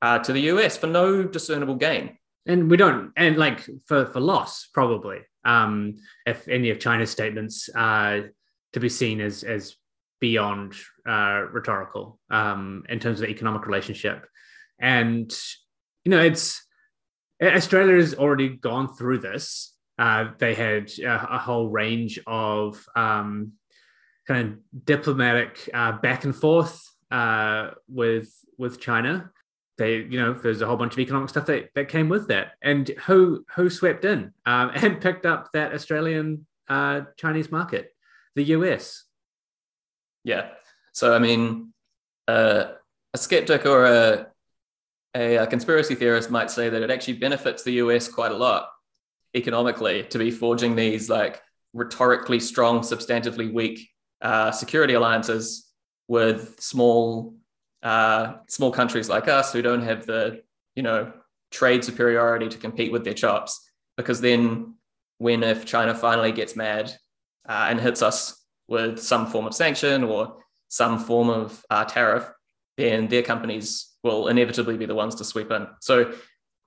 [0.00, 2.16] uh, to the US for no discernible gain.
[2.46, 5.18] And we don't, and like for, for loss, probably.
[5.44, 8.30] Um, if any of China's statements are
[8.72, 9.74] to be seen as, as
[10.20, 10.74] beyond
[11.08, 14.26] uh, rhetorical um, in terms of the economic relationship.
[14.78, 15.32] And,
[16.04, 16.66] you know, it's
[17.42, 19.74] Australia has already gone through this.
[19.98, 23.52] Uh, they had a, a, whole range of um,
[24.26, 29.30] kind of diplomatic uh, back and forth uh, with with China.
[29.78, 32.52] They, you know, there's a whole bunch of economic stuff that, that came with that.
[32.62, 37.90] And who who swept in um, and picked up that Australian uh, Chinese market?
[38.34, 39.05] The US.
[40.26, 40.48] Yeah.
[40.92, 41.72] So, I mean,
[42.26, 42.72] uh,
[43.14, 44.26] a skeptic or a,
[45.14, 48.68] a, a, conspiracy theorist might say that it actually benefits the US quite a lot
[49.36, 51.40] economically to be forging these like
[51.72, 53.88] rhetorically strong, substantively weak
[54.20, 55.70] uh, security alliances
[56.08, 57.36] with small
[57.84, 60.42] uh, small countries like us who don't have the
[60.74, 61.12] you know
[61.52, 63.70] trade superiority to compete with their chops.
[63.96, 64.74] Because then,
[65.18, 66.90] when if China finally gets mad
[67.48, 70.38] uh, and hits us with some form of sanction or
[70.68, 72.28] some form of uh, tariff,
[72.76, 75.66] then their companies will inevitably be the ones to sweep in.
[75.80, 76.12] So,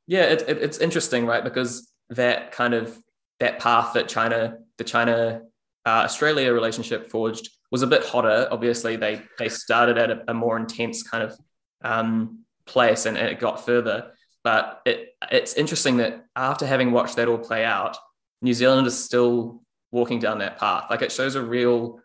[0.07, 1.43] yeah, it, it, it's interesting, right?
[1.43, 2.97] Because that kind of
[3.39, 5.41] that path that China, the China
[5.85, 8.47] uh, Australia relationship forged was a bit hotter.
[8.51, 11.37] Obviously, they they started at a, a more intense kind of
[11.83, 14.11] um, place, and, and it got further.
[14.43, 17.97] But it it's interesting that after having watched that all play out,
[18.41, 19.61] New Zealand is still
[19.91, 20.85] walking down that path.
[20.89, 21.99] Like it shows a real.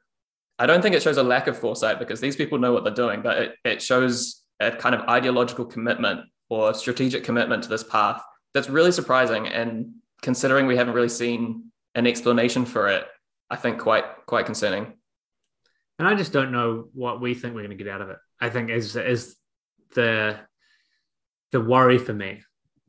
[0.59, 2.95] I don't think it shows a lack of foresight because these people know what they're
[2.95, 7.83] doing, but it, it shows a kind of ideological commitment or strategic commitment to this
[7.83, 8.23] path
[8.53, 9.49] that's really surprising.
[9.49, 13.05] And considering we haven't really seen an explanation for it,
[13.51, 14.95] I think quite quite concerning.
[15.99, 18.19] And I just don't know what we think we're going to get out of it.
[18.41, 19.37] I think is is
[19.95, 20.39] the
[21.53, 22.43] the worry for me.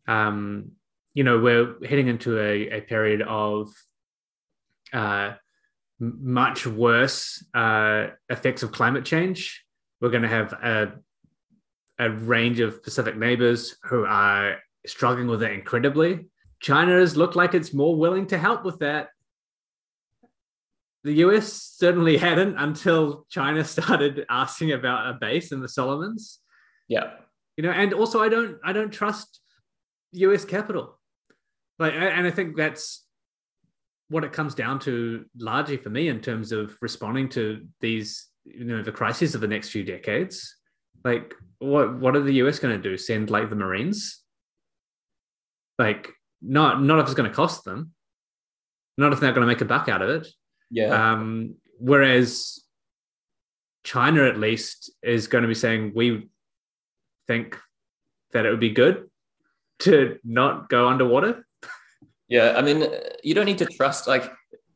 [0.07, 0.71] Um,
[1.13, 3.69] you know, we're heading into a, a period of
[4.95, 5.33] uh,
[5.99, 9.63] much worse uh, effects of climate change.
[10.01, 10.93] We're going to have a,
[11.99, 16.27] a range of Pacific neighbors who are struggling with it incredibly.
[16.61, 19.09] China has looked like it's more willing to help with that
[21.05, 26.39] the US certainly hadn't until China started asking about a base in the Solomons.
[26.89, 27.11] Yeah.
[27.55, 29.39] You know, and also I don't I don't trust
[30.11, 30.99] US capital.
[31.79, 33.04] Like and I think that's
[34.09, 38.65] what it comes down to largely for me in terms of responding to these you
[38.65, 40.55] know the crises of the next few decades.
[41.03, 42.97] Like what what are the US going to do?
[42.97, 44.21] Send like the Marines?
[45.79, 46.09] Like
[46.41, 47.91] not not if it's going to cost them.
[48.97, 50.27] Not if they're going to make a buck out of it
[50.71, 51.11] yeah.
[51.13, 52.61] Um, whereas
[53.83, 56.29] China, at least, is going to be saying we
[57.27, 57.57] think
[58.33, 59.09] that it would be good
[59.79, 61.44] to not go underwater.
[62.27, 62.87] Yeah, I mean,
[63.23, 64.07] you don't need to trust.
[64.07, 64.31] Like,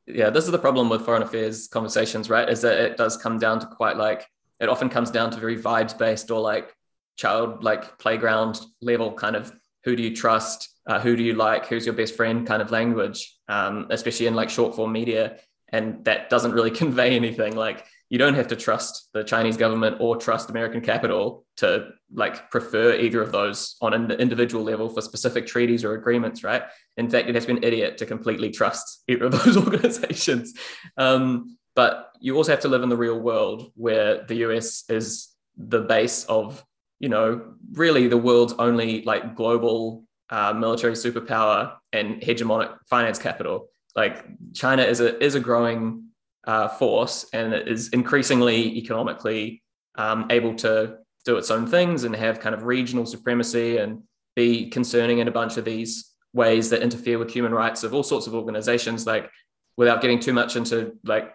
[0.05, 2.47] yeah, this is the problem with foreign affairs conversations, right?
[2.47, 4.27] Is that it does come down to quite like
[4.59, 6.75] it often comes down to very vibes based or like
[7.17, 9.51] child like playground level kind of
[9.83, 12.71] who do you trust, uh, who do you like, who's your best friend kind of
[12.71, 15.37] language, um, especially in like short form media
[15.69, 19.97] and that doesn't really convey anything like you don't have to trust the chinese government
[19.99, 25.01] or trust american capital to like prefer either of those on an individual level for
[25.01, 26.63] specific treaties or agreements right?
[26.97, 30.53] In fact it has been idiot to completely trust either of those organizations.
[30.97, 35.29] Um, but you also have to live in the real world where the us is
[35.57, 36.63] the base of
[36.99, 43.69] you know really the world's only like global uh, military superpower and hegemonic finance capital.
[43.95, 46.08] Like China is a is a growing
[46.45, 49.61] uh, force and it is increasingly economically
[49.95, 54.01] um, able to do its own things and have kind of regional supremacy and
[54.35, 58.03] be concerning in a bunch of these ways that interfere with human rights of all
[58.03, 59.29] sorts of organizations like
[59.75, 61.33] without getting too much into like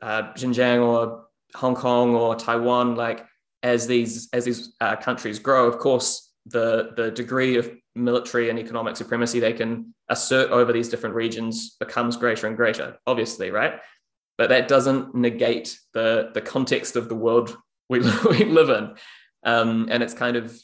[0.00, 3.26] uh, Xinjiang or Hong Kong or Taiwan like
[3.62, 8.58] as these as these uh, countries grow of course the the degree of military and
[8.58, 13.74] economic supremacy they can assert over these different regions becomes greater and greater, obviously, right?
[14.38, 17.56] But that doesn't negate the, the context of the world
[17.88, 17.98] we,
[18.30, 18.94] we live in.
[19.44, 20.56] Um, and it's kind of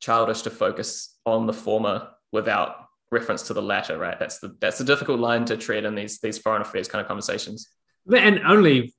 [0.00, 4.18] childish to focus on the former without reference to the latter, right?
[4.18, 7.08] That's the that's the difficult line to tread in these these foreign affairs kind of
[7.08, 7.68] conversations.
[8.12, 8.94] And only,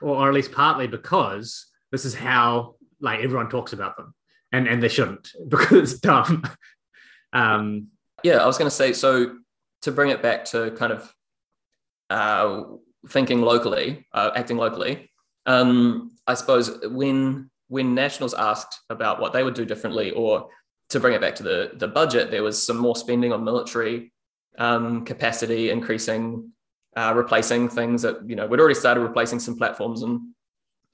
[0.00, 4.14] or at least partly because this is how like everyone talks about them,
[4.52, 6.44] and and they shouldn't because it's dumb.
[7.32, 7.88] Um,
[8.22, 9.36] yeah, I was going to say so
[9.82, 11.14] to bring it back to kind of
[12.10, 12.62] uh,
[13.08, 15.10] thinking locally, uh, acting locally.
[15.46, 20.48] Um, I suppose when when nationals asked about what they would do differently, or
[20.90, 24.12] to bring it back to the the budget, there was some more spending on military
[24.58, 26.52] um, capacity, increasing,
[26.96, 30.20] uh, replacing things that you know we'd already started replacing some platforms, and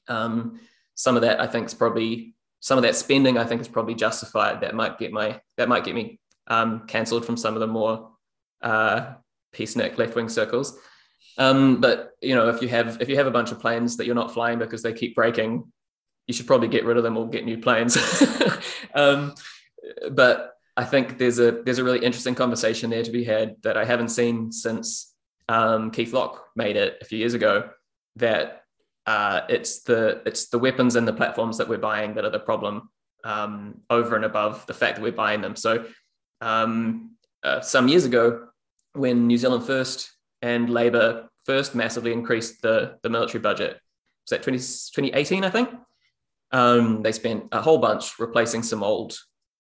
[0.09, 0.61] um,
[0.95, 3.95] some of that I think is probably some of that spending I think is probably
[3.95, 4.61] justified.
[4.61, 8.11] That might get my that might get me um, cancelled from some of the more
[8.63, 9.15] uh,
[9.55, 10.79] peacenik left wing circles.
[11.37, 14.07] Um, but you know, if you have if you have a bunch of planes that
[14.07, 15.71] you're not flying because they keep breaking,
[16.27, 17.97] you should probably get rid of them or get new planes.
[18.95, 19.35] um,
[20.11, 23.77] but I think there's a there's a really interesting conversation there to be had that
[23.77, 25.15] I haven't seen since
[25.49, 27.71] um, Keith Locke made it a few years ago.
[28.17, 28.63] That
[29.07, 32.39] uh, it's the it's the weapons and the platforms that we're buying that are the
[32.39, 32.91] problem
[33.25, 35.57] um, over and above the fact that we're buying them.
[35.57, 35.85] So
[36.41, 38.49] um, uh, some years ago
[38.95, 40.13] when New Zealand First
[40.45, 43.81] and Labour first massively increased the, the military budget.
[44.25, 45.71] Was that 20, 2018, I think?
[46.53, 49.17] Um, they spent a whole bunch replacing some old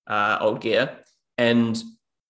[0.06, 0.98] uh, old gear.
[1.38, 1.82] And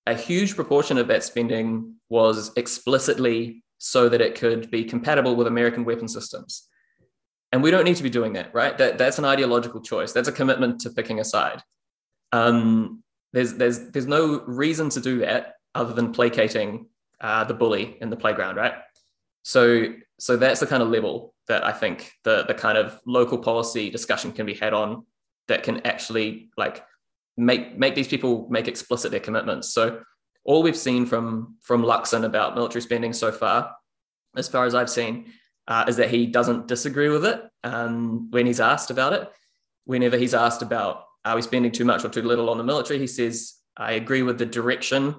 [0.07, 5.49] a huge proportion of that spending was explicitly so that it could be compatible with
[5.49, 6.69] American weapon systems.
[7.51, 8.79] And we don't need to be doing that, right?
[8.79, 10.13] That, that's an ideological choice.
[10.13, 11.61] That's a commitment to picking a side.
[12.31, 13.03] Um,
[13.33, 16.87] there's, there's, there's no reason to do that other than placating
[17.25, 18.75] uh, the bully in the playground, right?
[19.45, 23.39] So, so that's the kind of level that I think the, the kind of local
[23.39, 25.07] policy discussion can be had on
[25.49, 26.85] that can actually like
[27.39, 29.71] make make these people make explicit their commitments.
[29.71, 30.03] So
[30.45, 33.75] all we've seen from from Luxon about military spending so far,
[34.37, 35.33] as far as I've seen,
[35.67, 39.31] uh, is that he doesn't disagree with it um, when he's asked about it.
[39.87, 42.99] Whenever he's asked about are we spending too much or too little on the military,
[42.99, 45.15] he says, "I agree with the direction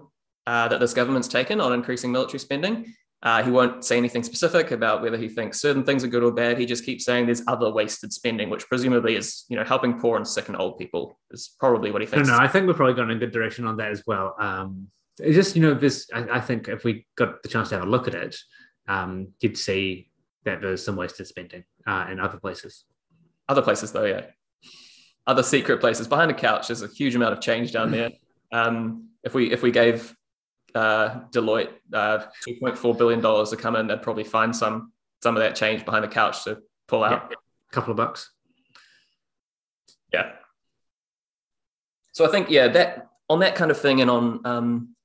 [0.47, 2.93] uh, that this government's taken on increasing military spending."
[3.25, 6.31] Uh, he won't say anything specific about whether he thinks certain things are good or
[6.31, 6.59] bad.
[6.59, 10.17] He just keeps saying there's other wasted spending, which presumably is, you know, helping poor
[10.17, 12.27] and sick and old people is probably what he thinks.
[12.27, 14.35] No, no, I think we're probably going in a good direction on that as well.
[14.39, 17.75] Um, it's just, you know, this, I, I, think if we got the chance to
[17.75, 18.37] have a look at it,
[18.87, 20.11] um, you'd see
[20.43, 22.83] that there's some wasted spending uh, in other places.
[23.49, 24.25] Other places, though, yeah.
[25.25, 26.67] Other secret places behind the couch.
[26.67, 28.11] There's a huge amount of change down there.
[28.51, 30.15] Um, if we if we gave
[30.75, 34.91] uh, Deloitte uh, 2.4 billion dollars to come in, they'd probably find some
[35.23, 37.27] some of that change behind the couch to pull out.
[37.31, 37.37] Yeah,
[37.71, 38.29] a couple of bucks.
[40.13, 40.33] Yeah.
[42.11, 44.95] So I think yeah that on that kind of thing and on um,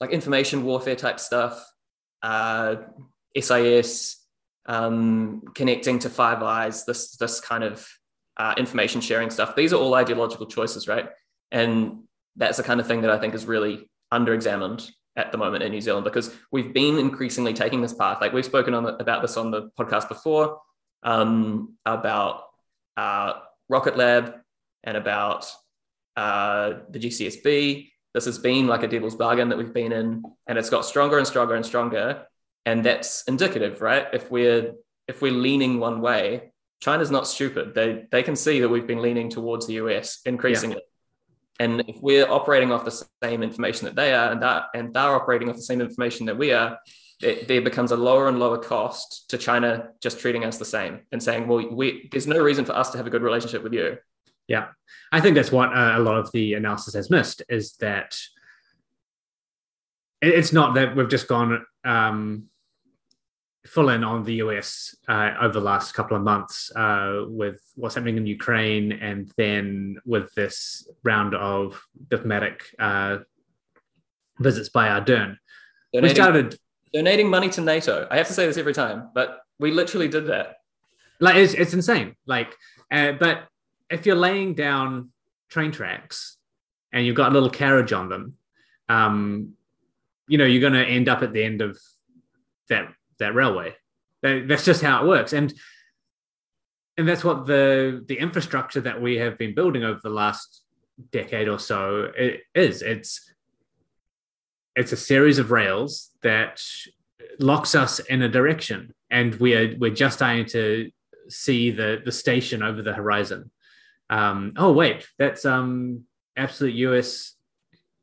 [0.00, 1.64] like information warfare type stuff,
[2.22, 2.76] uh,
[3.38, 4.16] SIS,
[4.66, 7.88] um, connecting to Five Eyes, this this kind of
[8.36, 9.56] uh, information sharing stuff.
[9.56, 11.08] These are all ideological choices, right?
[11.50, 12.02] And
[12.36, 15.72] that's the kind of thing that I think is really underexamined at the moment in
[15.72, 18.18] New Zealand because we've been increasingly taking this path.
[18.20, 20.60] Like we've spoken on the, about this on the podcast before
[21.02, 22.42] um, about
[22.96, 23.34] uh,
[23.68, 24.34] Rocket Lab
[24.84, 25.50] and about
[26.16, 27.90] uh, the GCSB.
[28.14, 31.18] This has been like a devil's bargain that we've been in, and it's got stronger
[31.18, 32.26] and stronger and stronger.
[32.64, 34.06] And that's indicative, right?
[34.12, 34.74] If we're
[35.06, 37.74] if we're leaning one way, China's not stupid.
[37.74, 40.76] They they can see that we've been leaning towards the US increasingly.
[40.76, 40.82] Yeah.
[41.58, 45.14] And if we're operating off the same information that they are, and that and they're
[45.14, 46.78] operating off the same information that we are,
[47.22, 51.00] it, there becomes a lower and lower cost to China just treating us the same
[51.12, 53.72] and saying, well, we, there's no reason for us to have a good relationship with
[53.72, 53.96] you.
[54.48, 54.68] Yeah,
[55.10, 58.16] I think that's what uh, a lot of the analysis has missed is that
[60.22, 62.44] it's not that we've just gone um,
[63.66, 67.94] full in on the US uh, over the last couple of months uh, with what's
[67.94, 73.18] happening in Ukraine, and then with this round of diplomatic uh,
[74.38, 75.36] visits by Ardern.
[75.92, 76.58] Donating, we started
[76.92, 78.06] donating money to NATO.
[78.10, 80.56] I have to say this every time, but we literally did that.
[81.20, 82.14] Like it's, it's insane.
[82.26, 82.54] Like,
[82.90, 83.48] uh, but
[83.90, 85.10] if you're laying down
[85.48, 86.36] train tracks
[86.92, 88.34] and you've got a little carriage on them,
[88.88, 89.54] um,
[90.28, 91.78] you know you're going to end up at the end of
[92.68, 93.74] that that railway.
[94.22, 95.52] That's just how it works, and
[96.96, 100.62] and that's what the the infrastructure that we have been building over the last
[101.12, 102.82] decade or so it is.
[102.82, 103.32] It's
[104.74, 106.62] it's a series of rails that
[107.38, 110.90] locks us in a direction, and we are we're just starting to
[111.28, 113.50] see the the station over the horizon.
[114.08, 116.04] Um, oh wait, that's um
[116.36, 117.34] absolute US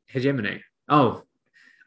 [0.07, 0.63] hegemony.
[0.87, 1.23] Oh,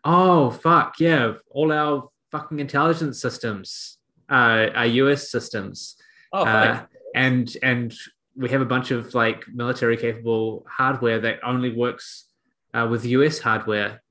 [0.04, 1.34] oh fuck yeah!
[1.50, 3.98] All our fucking intelligence systems,
[4.30, 5.96] uh, our US systems.
[6.32, 7.94] Oh, uh, and and
[8.36, 12.26] we have a bunch of like military capable hardware that only works
[12.74, 14.02] uh, with US hardware.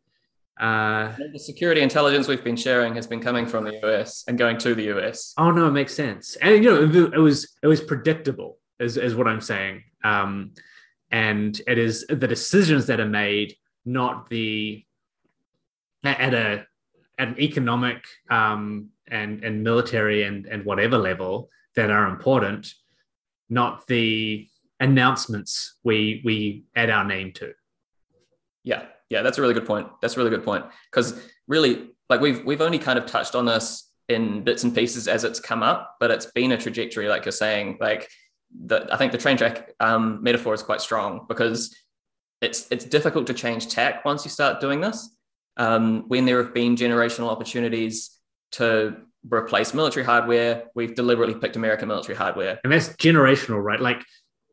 [0.59, 4.57] Uh, the security intelligence we've been sharing has been coming from the US and going
[4.59, 5.33] to the US.
[5.37, 9.15] Oh no, it makes sense, and you know it was it was predictable, is is
[9.15, 9.83] what I'm saying.
[10.03, 10.51] Um,
[11.11, 13.55] and it is the decisions that are made,
[13.85, 14.83] not the
[16.03, 16.65] at a
[17.17, 22.73] at an economic um, and and military and and whatever level that are important,
[23.49, 24.47] not the
[24.79, 27.53] announcements we we add our name to.
[28.63, 29.87] Yeah, yeah, that's a really good point.
[30.01, 33.45] That's a really good point because really, like we've we've only kind of touched on
[33.45, 37.25] this in bits and pieces as it's come up, but it's been a trajectory, like
[37.25, 37.77] you're saying.
[37.79, 38.09] Like
[38.65, 41.75] the, I think the train track um, metaphor is quite strong because
[42.41, 45.14] it's it's difficult to change tack once you start doing this
[45.57, 48.11] um, when there have been generational opportunities
[48.53, 48.95] to
[49.29, 52.59] replace military hardware, we've deliberately picked American military hardware.
[52.63, 53.79] And that's generational, right?
[53.79, 54.03] Like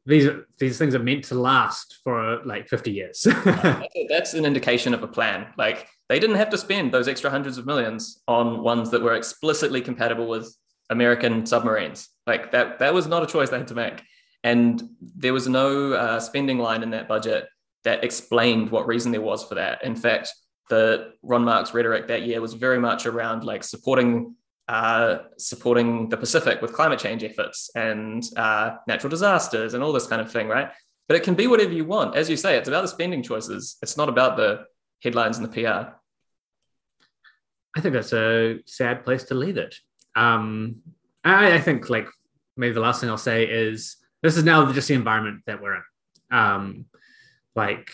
[0.05, 0.29] these
[0.59, 3.23] these things are meant to last for like 50 years.
[4.09, 5.47] that's an indication of a plan.
[5.57, 9.15] Like they didn't have to spend those extra hundreds of millions on ones that were
[9.15, 10.55] explicitly compatible with
[10.91, 12.09] American submarines.
[12.27, 14.03] Like that that was not a choice they had to make.
[14.45, 17.47] And there was no uh, spending line in that budget
[17.85, 19.85] that explained what reason there was for that.
[19.85, 20.33] In fact,
[20.69, 24.37] the Ron Marks rhetoric that year was very much around like supporting
[24.69, 30.07] uh, supporting the Pacific with climate change efforts and uh, natural disasters and all this
[30.07, 30.71] kind of thing, right?
[31.09, 32.17] But it can be whatever you want.
[32.17, 33.77] As you say, it's about the spending choices.
[33.83, 34.65] It's not about the
[35.03, 35.93] headlines and the PR.
[37.77, 39.75] I think that's a sad place to leave it.
[40.15, 40.83] Um,
[41.25, 42.07] I, I, think like
[42.57, 45.77] maybe the last thing I'll say is this is now just the environment that we're
[45.77, 45.83] in.
[46.31, 46.85] Um,
[47.55, 47.91] like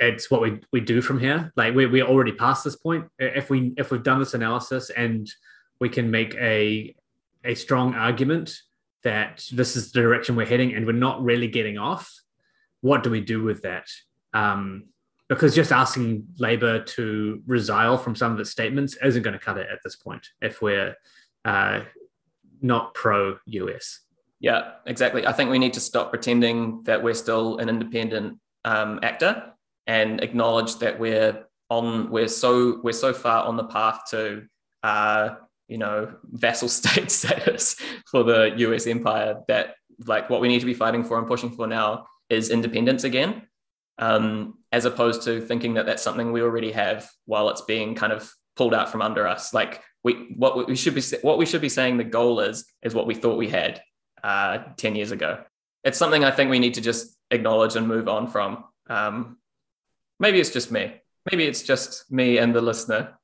[0.00, 1.52] it's what we, we do from here.
[1.56, 3.06] Like we we're already past this point.
[3.18, 5.30] If we if we've done this analysis and
[5.78, 6.94] we can make a
[7.44, 8.58] a strong argument
[9.02, 12.20] that this is the direction we're heading and we're not really getting off,
[12.80, 13.86] what do we do with that?
[14.32, 14.84] Um,
[15.28, 19.58] because just asking Labor to resile from some of its statements isn't going to cut
[19.58, 20.96] it at this point if we're
[21.44, 21.82] uh,
[22.60, 24.00] not pro US.
[24.40, 25.26] Yeah, exactly.
[25.26, 29.52] I think we need to stop pretending that we're still an independent um, actor
[29.90, 31.32] and acknowledge that we're
[31.68, 34.44] on we're so we're so far on the path to
[34.84, 35.30] uh,
[35.66, 36.14] you know
[36.44, 37.74] vassal state status
[38.10, 39.74] for the US empire that
[40.06, 43.42] like what we need to be fighting for and pushing for now is independence again
[43.98, 48.12] um, as opposed to thinking that that's something we already have while it's being kind
[48.12, 49.52] of pulled out from under us.
[49.52, 52.94] Like we, what we should be, what we should be saying the goal is, is
[52.94, 53.82] what we thought we had
[54.24, 55.42] uh, 10 years ago.
[55.84, 58.64] It's something I think we need to just acknowledge and move on from.
[58.88, 59.36] Um,
[60.20, 60.94] maybe it's just me.
[61.30, 63.18] Maybe it's just me and the listener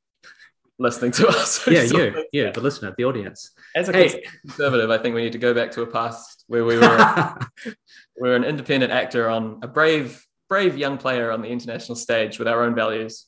[0.78, 1.66] listening to us.
[1.70, 3.52] Yeah, you, yeah, the listener, the audience.
[3.74, 4.24] As a hey.
[4.42, 7.72] conservative, I think we need to go back to a past where we were we
[8.28, 12.48] were an independent actor on a brave brave young player on the international stage with
[12.48, 13.26] our own values.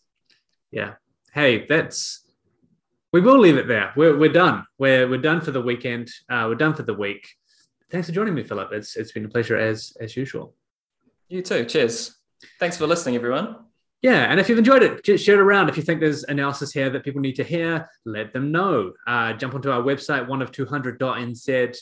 [0.71, 0.95] Yeah.
[1.33, 2.25] Hey, that's
[3.13, 3.93] we will leave it there.
[3.97, 4.65] We're, we're done.
[4.77, 6.11] We're, we're done for the weekend.
[6.29, 7.27] Uh, we're done for the week.
[7.91, 8.71] Thanks for joining me, Philip.
[8.73, 10.55] It's it's been a pleasure as as usual.
[11.29, 11.65] You too.
[11.65, 12.18] Cheers.
[12.61, 13.57] Thanks for listening, everyone.
[14.01, 15.69] Yeah, and if you've enjoyed it, share it around.
[15.69, 18.93] If you think there's analysis here that people need to hear, let them know.
[19.07, 21.77] Uh, jump onto our website, one of 200.nz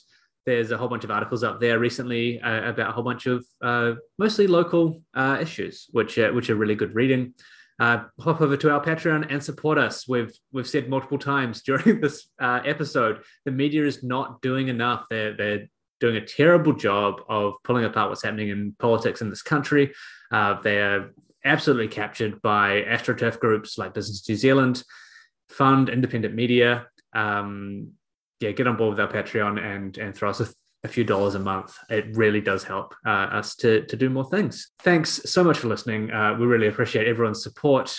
[0.47, 3.45] there's a whole bunch of articles up there recently uh, about a whole bunch of
[3.61, 7.35] uh, mostly local uh, issues, which are, which are really good reading.
[7.79, 10.09] Uh, hop over to our Patreon and support us.
[10.09, 15.05] We've we've said multiple times during this uh, episode, the media is not doing enough.
[15.11, 19.43] They're they're doing a terrible job of pulling apart what's happening in politics in this
[19.43, 19.93] country.
[20.31, 21.11] Uh, they are
[21.45, 24.83] absolutely captured by astroturf groups like Business New Zealand,
[25.49, 26.87] fund independent media.
[27.15, 27.93] Um,
[28.41, 30.49] yeah, get on board with our Patreon and and throw us a,
[30.85, 31.77] a few dollars a month.
[31.89, 34.73] It really does help uh, us to to do more things.
[34.81, 36.11] Thanks so much for listening.
[36.11, 37.97] Uh, we really appreciate everyone's support.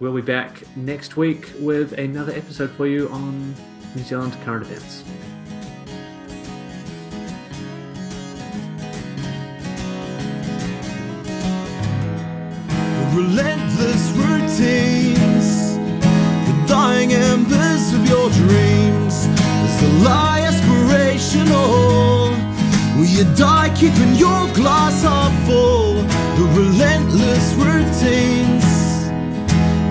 [0.00, 3.54] We'll be back next week with another episode for you on
[3.94, 5.04] New Zealand current events.
[13.14, 15.76] Relentless routines,
[16.46, 19.26] the dying embers of your dreams
[19.66, 22.32] is a lie aspirational.
[22.96, 25.94] Will you die keeping your glass half full?
[26.38, 28.64] The relentless routines,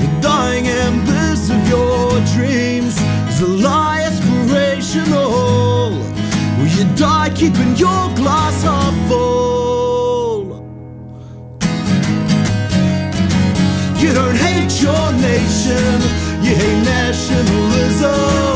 [0.01, 2.95] the dying embers of your dreams
[3.29, 5.91] is a lie aspirational.
[6.57, 9.30] Will you die keeping your glass half full?
[14.81, 16.01] Your nation,
[16.41, 18.50] you hate nationalism.